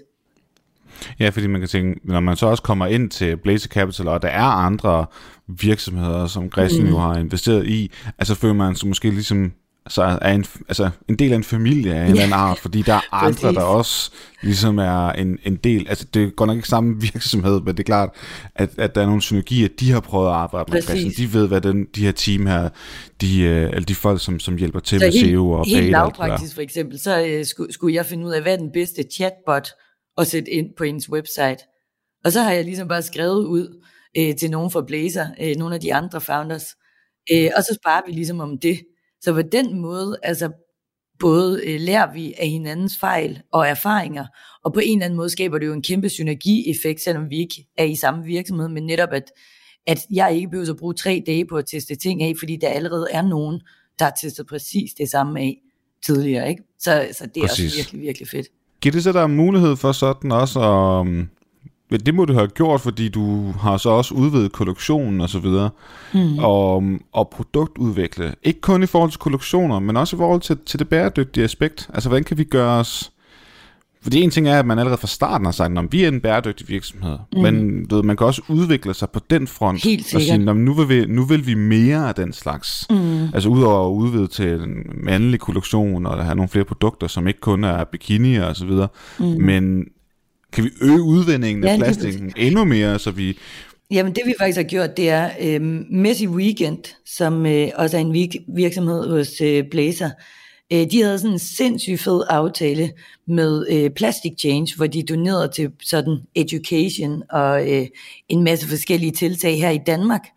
[1.20, 4.22] Ja, fordi man kan tænke, når man så også kommer ind til Blazer Capital, og
[4.22, 5.06] der er andre
[5.48, 6.90] virksomheder, som Christian mm.
[6.90, 9.52] jo har investeret i, altså føler man sig måske ligesom
[9.88, 12.82] så er en, altså en del af en familie af en eller anden art, fordi
[12.82, 16.68] der er andre, der også ligesom er en, en del, altså det godt nok ikke
[16.68, 18.10] samme virksomhed, men det er klart,
[18.56, 21.16] at, at der er nogle synergier, de har prøvet at arbejde med Præcis.
[21.16, 22.70] De ved, hvad den, de her team her,
[23.22, 25.92] de, øh, eller de folk, som, som hjælper til Så med helt, SEO og helt
[25.92, 29.04] lavpraktisk for eksempel, så øh, skulle, skulle jeg finde ud af, hvad er den bedste
[29.14, 29.70] chatbot
[30.18, 31.58] at sætte ind på ens website.
[32.26, 33.84] Og så har jeg ligesom bare skrevet ud
[34.18, 36.66] øh, til nogen fra Blazer, øh, nogle af de andre founders,
[37.34, 38.80] øh, og så sparer vi ligesom om det.
[39.24, 40.52] Så på den måde, altså
[41.20, 44.26] både øh, lærer vi af hinandens fejl og erfaringer,
[44.64, 47.68] og på en eller anden måde skaber det jo en kæmpe synergieffekt, selvom vi ikke
[47.78, 49.32] er i samme virksomhed, men netop at,
[49.88, 52.70] at jeg ikke behøver at bruge tre dage på at teste ting af, fordi der
[52.70, 53.62] allerede er nogen,
[54.00, 55.58] der har testet præcis det samme af
[56.06, 56.50] tidligere.
[56.50, 56.64] Ikke?
[56.80, 57.66] Så, så det er Præcis.
[57.66, 58.48] også virkelig, virkelig fedt.
[58.82, 61.30] Giver det så der mulighed for sådan også at, um,
[61.92, 65.40] Men det må du have gjort, fordi du har så også udvidet kollektionen og så
[65.40, 65.70] videre,
[66.14, 66.40] mm.
[66.40, 68.36] og, og produktudvikle.
[68.44, 71.90] Ikke kun i forhold til kollektioner, men også i forhold til, til det bæredygtige aspekt.
[71.94, 73.10] Altså, hvordan kan vi gøre os...
[74.02, 76.22] Fordi en ting er, at man allerede fra starten har sagt, at vi er en
[76.22, 77.42] bæredygtig virksomhed, mm.
[77.42, 79.84] men du ved, man kan også udvikle sig på den front.
[79.84, 80.22] Helt sikkert.
[80.22, 82.86] Og sige, nu vil, vi, nu vil vi mere af den slags.
[82.90, 83.24] Mm.
[83.34, 87.40] Altså udover at udvide til en mandlig kollektion, og have nogle flere produkter, som ikke
[87.40, 88.88] kun er bikini og så videre,
[89.20, 89.26] mm.
[89.26, 89.86] men
[90.54, 93.38] kan vi øge udvindingen af ja, plastikken endnu mere, så vi...
[93.92, 98.02] Jamen det vi faktisk har gjort, det er øh, Messi Weekend, som øh, også er
[98.02, 100.10] en virksomhed hos øh, Blazer.
[100.74, 102.92] Øh, de havde sådan en sindssygt fed aftale
[103.28, 107.88] med øh, Plastic Change, hvor de donerede til sådan education og øh,
[108.30, 110.28] en masse forskellige tiltag her i Danmark,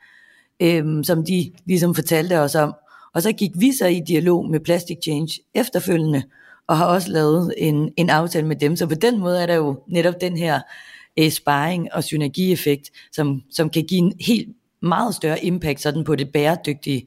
[0.62, 2.74] øh, som de ligesom fortalte os om.
[3.14, 6.22] Og så gik vi så i dialog med Plastic Change efterfølgende,
[6.68, 8.76] og har også lavet en, en aftale med dem.
[8.76, 10.60] Så på den måde er der jo netop den her
[11.18, 14.48] øh, sparring og synergieffekt, som, som kan give en helt
[14.82, 17.06] meget større impact sådan på det bæredygtige.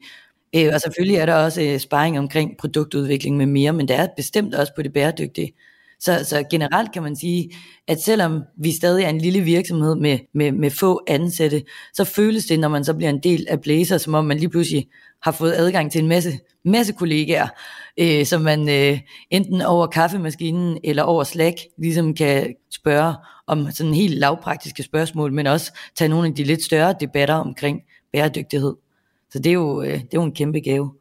[0.56, 4.08] Øh, og selvfølgelig er der også øh, sparring omkring produktudvikling med mere, men der er
[4.16, 5.52] bestemt også på det bæredygtige.
[6.00, 7.50] Så, så generelt kan man sige,
[7.88, 11.62] at selvom vi stadig er en lille virksomhed med, med, med få ansatte,
[11.94, 14.48] så føles det, når man så bliver en del af Blazer, som om man lige
[14.48, 14.86] pludselig
[15.22, 17.48] har fået adgang til en masse, masse kollegaer,
[17.98, 23.14] øh, som man øh, enten over kaffemaskinen eller over Slack ligesom kan spørge
[23.46, 27.80] om sådan helt lavpraktiske spørgsmål, men også tage nogle af de lidt større debatter omkring
[28.12, 28.74] bæredygtighed.
[29.30, 30.92] Så det er jo, øh, det er jo en kæmpe gave.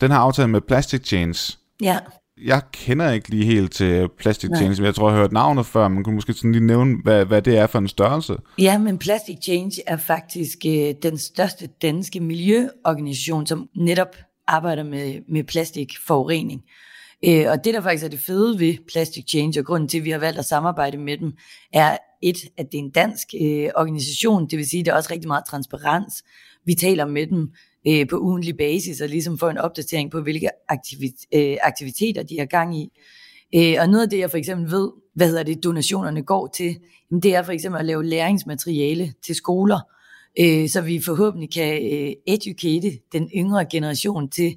[0.00, 1.98] Den her aftale med Plastic Chains, ja
[2.44, 5.66] jeg kender ikke lige helt til Plastic Change, men jeg tror, jeg har hørt navnet
[5.66, 5.88] før.
[5.88, 8.36] Man kunne måske sådan lige nævne, hvad, hvad det er for en størrelse.
[8.58, 14.16] Ja, men Plastic Change er faktisk øh, den største danske miljøorganisation, som netop
[14.46, 16.62] arbejder med, med plastikforurening.
[17.24, 20.04] Øh, og det, der faktisk er det fede ved Plastic Change, og grunden til, at
[20.04, 21.32] vi har valgt at samarbejde med dem,
[21.72, 24.96] er et, at det er en dansk øh, organisation, det vil sige, at der er
[24.96, 26.24] også rigtig meget transparens.
[26.66, 27.52] Vi taler med dem
[27.86, 32.38] øh, på ugentlig basis, og ligesom få en opdatering på, hvilke aktivit- øh, aktiviteter de
[32.38, 32.90] har gang i.
[33.54, 36.76] Øh, og noget af det, jeg for eksempel ved, hvad hedder det, donationerne går til,
[37.10, 39.80] jamen det er for eksempel at lave læringsmateriale til skoler,
[40.40, 44.56] øh, så vi forhåbentlig kan øh, educate den yngre generation til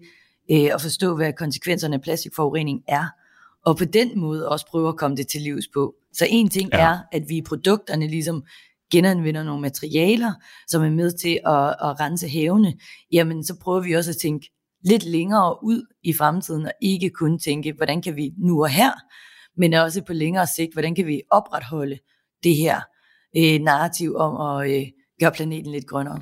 [0.52, 3.06] øh, at forstå, hvad konsekvenserne af plastikforurening er,
[3.66, 5.96] og på den måde også prøve at komme det til livs på.
[6.14, 6.80] Så en ting ja.
[6.80, 8.44] er, at vi i produkterne ligesom
[8.92, 10.34] genanvender nogle materialer,
[10.68, 12.74] som er med til at, at rense havene,
[13.12, 14.50] jamen så prøver vi også at tænke
[14.86, 18.92] lidt længere ud i fremtiden, og ikke kun tænke, hvordan kan vi nu og her,
[19.58, 21.98] men også på længere sigt, hvordan kan vi opretholde
[22.44, 22.82] det her
[23.38, 24.88] øh, narrativ om at øh,
[25.20, 26.22] gøre planeten lidt grønnere.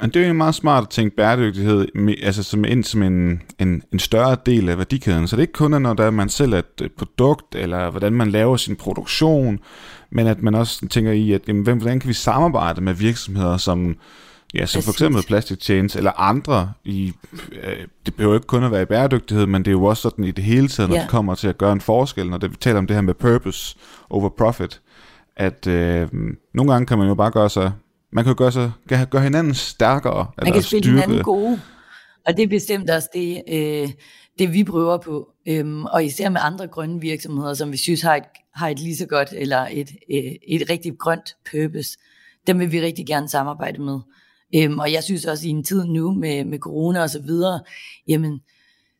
[0.00, 1.88] Men det er jo meget smart at tænke bæredygtighed
[2.22, 5.28] altså som ind som en, en, en større del af værdikæden.
[5.28, 8.56] Så det er ikke kun, når der man sælger et produkt, eller hvordan man laver
[8.56, 9.58] sin produktion,
[10.10, 13.96] men at man også tænker i, at jamen, hvordan kan vi samarbejde med virksomheder, som,
[14.54, 16.72] ja, som for eksempel Plastic Chains eller andre.
[16.84, 17.12] I,
[17.62, 20.24] øh, det behøver ikke kun at være i bæredygtighed, men det er jo også sådan
[20.24, 21.02] i det hele taget, når yeah.
[21.02, 23.14] det kommer til at gøre en forskel, når det, vi taler om det her med
[23.14, 23.76] purpose
[24.10, 24.80] over profit,
[25.36, 26.08] at øh,
[26.54, 27.72] nogle gange kan man jo bare gøre sig
[28.12, 30.26] man kan gøre, sig, kan gøre hinanden stærkere.
[30.42, 31.00] Man kan spille styrke.
[31.00, 31.60] hinanden gode.
[32.26, 33.88] Og det er bestemt også det, øh,
[34.38, 35.28] det vi prøver på.
[35.48, 38.22] Øhm, og især med andre grønne virksomheder, som vi synes har et,
[38.54, 41.98] har et lige så godt, eller et, øh, et rigtig grønt purpose.
[42.46, 43.98] Dem vil vi rigtig gerne samarbejde med.
[44.54, 47.60] Øhm, og jeg synes også i en tid nu med, med corona og så videre,
[48.08, 48.40] jamen,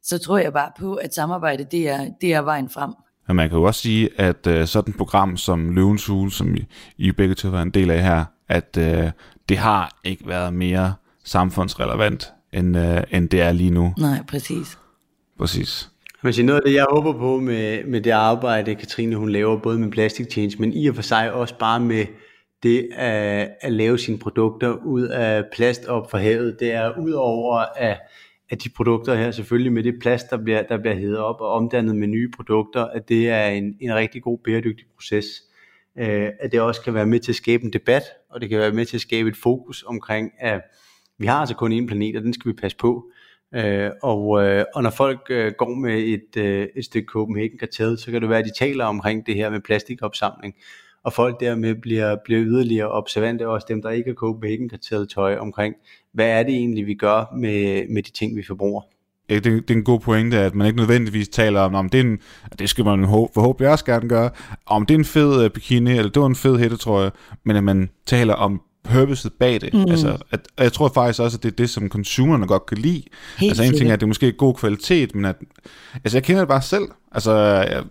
[0.03, 2.91] så tror jeg bare på, at samarbejde, det er, det er vejen frem.
[3.29, 6.55] Men man kan jo også sige, at uh, sådan et program som Løvens Hule, som
[6.55, 6.67] I,
[6.99, 9.11] I begge to var en del af her, at uh,
[9.49, 10.95] det har ikke været mere
[11.25, 13.95] samfundsrelevant, end, uh, end det er lige nu.
[13.99, 14.79] Nej, præcis.
[15.39, 15.91] Præcis.
[16.23, 19.59] Man siger, noget af det, jeg håber på med, med det arbejde, Katrine hun laver,
[19.59, 22.07] både med Plastic Change, men i og for sig også bare med
[22.63, 27.13] det at, at lave sine produkter ud af plast op for havet, det er ud
[27.13, 27.99] over at
[28.51, 31.53] at de produkter her, selvfølgelig med det plast, der bliver, der bliver hævet op og
[31.53, 35.27] omdannet med nye produkter, at det er en, en rigtig god bæredygtig proces.
[35.99, 38.59] Øh, at det også kan være med til at skabe en debat, og det kan
[38.59, 40.61] være med til at skabe et fokus omkring, at
[41.19, 43.11] vi har altså kun én planet, og den skal vi passe på.
[43.55, 47.99] Øh, og, øh, og når folk øh, går med et, øh, et stykke Copenhagen Cartel,
[47.99, 50.55] så kan det være, at de taler omkring det her med plastikopsamling,
[51.05, 55.37] og folk dermed bliver, bliver yderligere observante, også dem, der ikke har Copenhagen Cartel tøj
[55.37, 55.75] omkring,
[56.13, 58.83] hvad er det egentlig, vi gør med, med de ting, vi forbruger.
[59.29, 62.05] Det, det er en god pointe, at man ikke nødvendigvis taler om, om det er
[62.05, 62.19] en,
[62.59, 64.31] det skal man forhåbentlig også gerne gøre,
[64.67, 67.11] om det er en fed uh, bikini, eller det var en fed hætte, tror jeg,
[67.45, 69.75] men at man taler om purposet bag det.
[69.75, 69.81] Mm.
[69.81, 72.79] Altså, at, og jeg tror faktisk også, at det er det, som consumerne godt kan
[72.79, 73.03] lide.
[73.39, 75.37] Helt altså en ting er, at det er måske god kvalitet, men at,
[75.95, 76.85] altså jeg kender det bare selv.
[77.13, 77.85] Altså, jeg,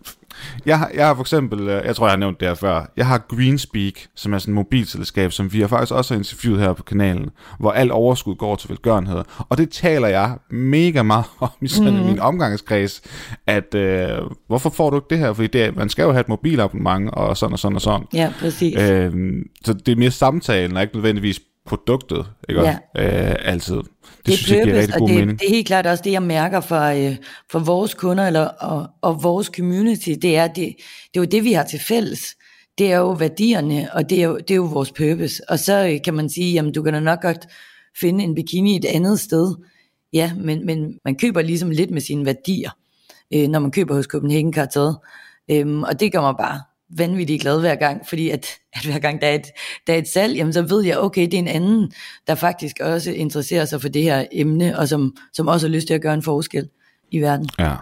[0.65, 2.91] Jeg har, jeg har for eksempel, øh, jeg tror jeg har nævnt det her før,
[2.97, 6.61] jeg har Greenspeak, som er sådan et mobilselskab, som vi har faktisk også har interviewet
[6.61, 7.29] her på kanalen,
[7.59, 9.23] hvor alt overskud går til velgørenhed.
[9.49, 12.05] Og det taler jeg mega meget om i sådan mm.
[12.05, 13.01] min omgangskreds,
[13.47, 14.09] at øh,
[14.47, 15.33] hvorfor får du ikke det her?
[15.33, 18.07] Fordi det, man skal jo have et mobilabonnement og sådan og sådan og sådan.
[18.13, 18.79] Ja, præcis.
[18.79, 19.13] Øh,
[19.65, 22.77] så det er mere samtalen, og ikke nødvendigvis produktet, ikke ja.
[22.97, 23.81] Øh, altid.
[24.27, 25.39] Det, det synes jeg giver rigtig god det, mening.
[25.39, 27.15] Det er helt klart også det, jeg mærker for, øh,
[27.51, 30.55] for vores kunder eller, og, og vores community, det er, det,
[31.13, 32.35] det er jo det, vi har til fælles.
[32.77, 35.49] Det er jo værdierne, og det er jo, det er jo vores purpose.
[35.49, 37.47] Og så øh, kan man sige, jamen du kan da nok godt
[37.99, 39.55] finde en bikini et andet sted.
[40.13, 42.71] Ja, men, men man køber ligesom lidt med sine værdier,
[43.33, 44.93] øh, når man køber hos Copenhagen Cartel.
[45.51, 49.21] Øhm, og det gør mig bare vanvittigt glad hver gang, fordi at, at hver gang
[49.21, 49.47] der er, et,
[49.87, 51.91] der er et salg, jamen så ved jeg, okay, det er en anden,
[52.27, 55.87] der faktisk også interesserer sig for det her emne, og som, som også har lyst
[55.87, 56.69] til at gøre en forskel
[57.11, 57.49] i verden.
[57.59, 57.75] Ja.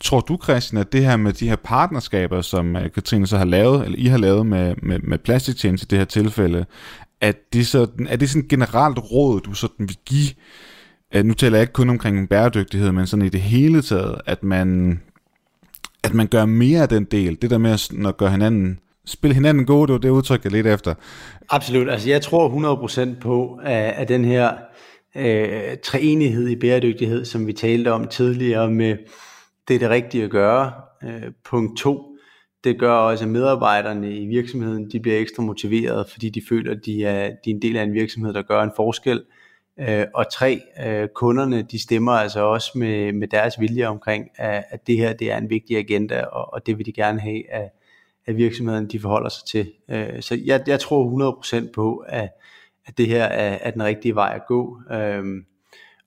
[0.00, 3.44] Tror du, Christian, at det her med de her partnerskaber, som øh, Katrine så har
[3.44, 6.66] lavet, eller I har lavet med, med, med plastiktjeneste i det her tilfælde,
[7.20, 10.30] at det sådan, er det sådan generelt råd, du sådan vil give,
[11.12, 14.42] at nu taler jeg ikke kun omkring bæredygtighed, men sådan i det hele taget, at
[14.42, 15.00] man
[16.06, 19.34] at man gør mere af den del, det der med at, at gøre hinanden, spille
[19.34, 20.94] hinanden gode, det var det udtryk, jeg lidt efter.
[21.50, 22.76] Absolut, altså jeg tror
[23.14, 24.52] 100% på, at, den her
[25.16, 28.96] øh, træenighed i bæredygtighed, som vi talte om tidligere med,
[29.68, 30.72] det er det rigtige at gøre.
[31.04, 32.16] Øh, punkt to,
[32.64, 36.86] det gør også, at medarbejderne i virksomheden, de bliver ekstra motiveret, fordi de føler, at
[36.86, 39.22] de er, de er en del af en virksomhed, der gør en forskel.
[39.80, 44.64] Øh, og tre, øh, kunderne de stemmer altså også med, med deres vilje omkring, at,
[44.70, 47.50] at det her det er en vigtig agenda, og, og det vil de gerne have,
[47.50, 47.70] at,
[48.26, 49.72] at virksomheden de forholder sig til.
[49.88, 52.28] Øh, så jeg, jeg tror 100% på, at,
[52.86, 54.80] at det her er, er den rigtige vej at gå.
[54.92, 55.24] Øh,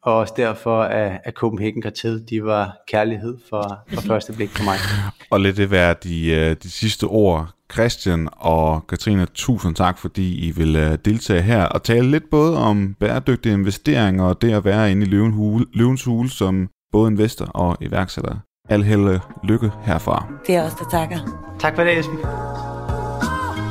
[0.04, 4.64] og også derfor, at, at Copenhagen Cartel, de var kærlighed for, for første blik for
[4.64, 4.76] mig.
[5.32, 7.50] Og lad det være de, øh, de sidste ord.
[7.74, 12.58] Christian og Katrine, tusind tak, fordi I vil øh, deltage her og tale lidt både
[12.58, 17.12] om bæredygtige investeringer og det at være inde i løven hule, løvens hule som både
[17.12, 18.36] investor og iværksætter.
[18.70, 20.28] Al held lykke herfra.
[20.47, 21.18] Det er også der takker.
[21.60, 22.18] Tak for det, Esben.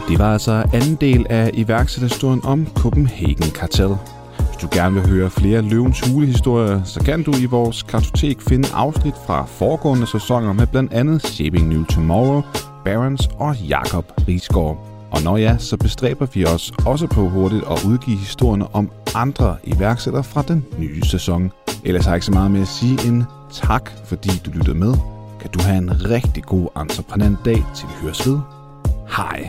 [0.08, 4.17] Det var altså anden del af iværksætterhistorien om Copenhagen Cartel.
[4.58, 8.68] Hvis du gerne vil høre flere Løvens Hule-historier, så kan du i vores kartotek finde
[8.74, 12.42] afsnit fra foregående sæsoner med blandt andet Shaping New Tomorrow,
[12.84, 14.86] Barons og Jakob Risgaard.
[15.10, 19.56] Og når ja, så bestræber vi os også på hurtigt at udgive historierne om andre
[19.64, 21.52] iværksættere fra den nye sæson.
[21.84, 24.94] Ellers har jeg ikke så meget med at sige end tak, fordi du lyttede med.
[25.40, 28.38] Kan du have en rigtig god entreprenant dag, til vi høres ved.
[29.16, 29.48] Hej.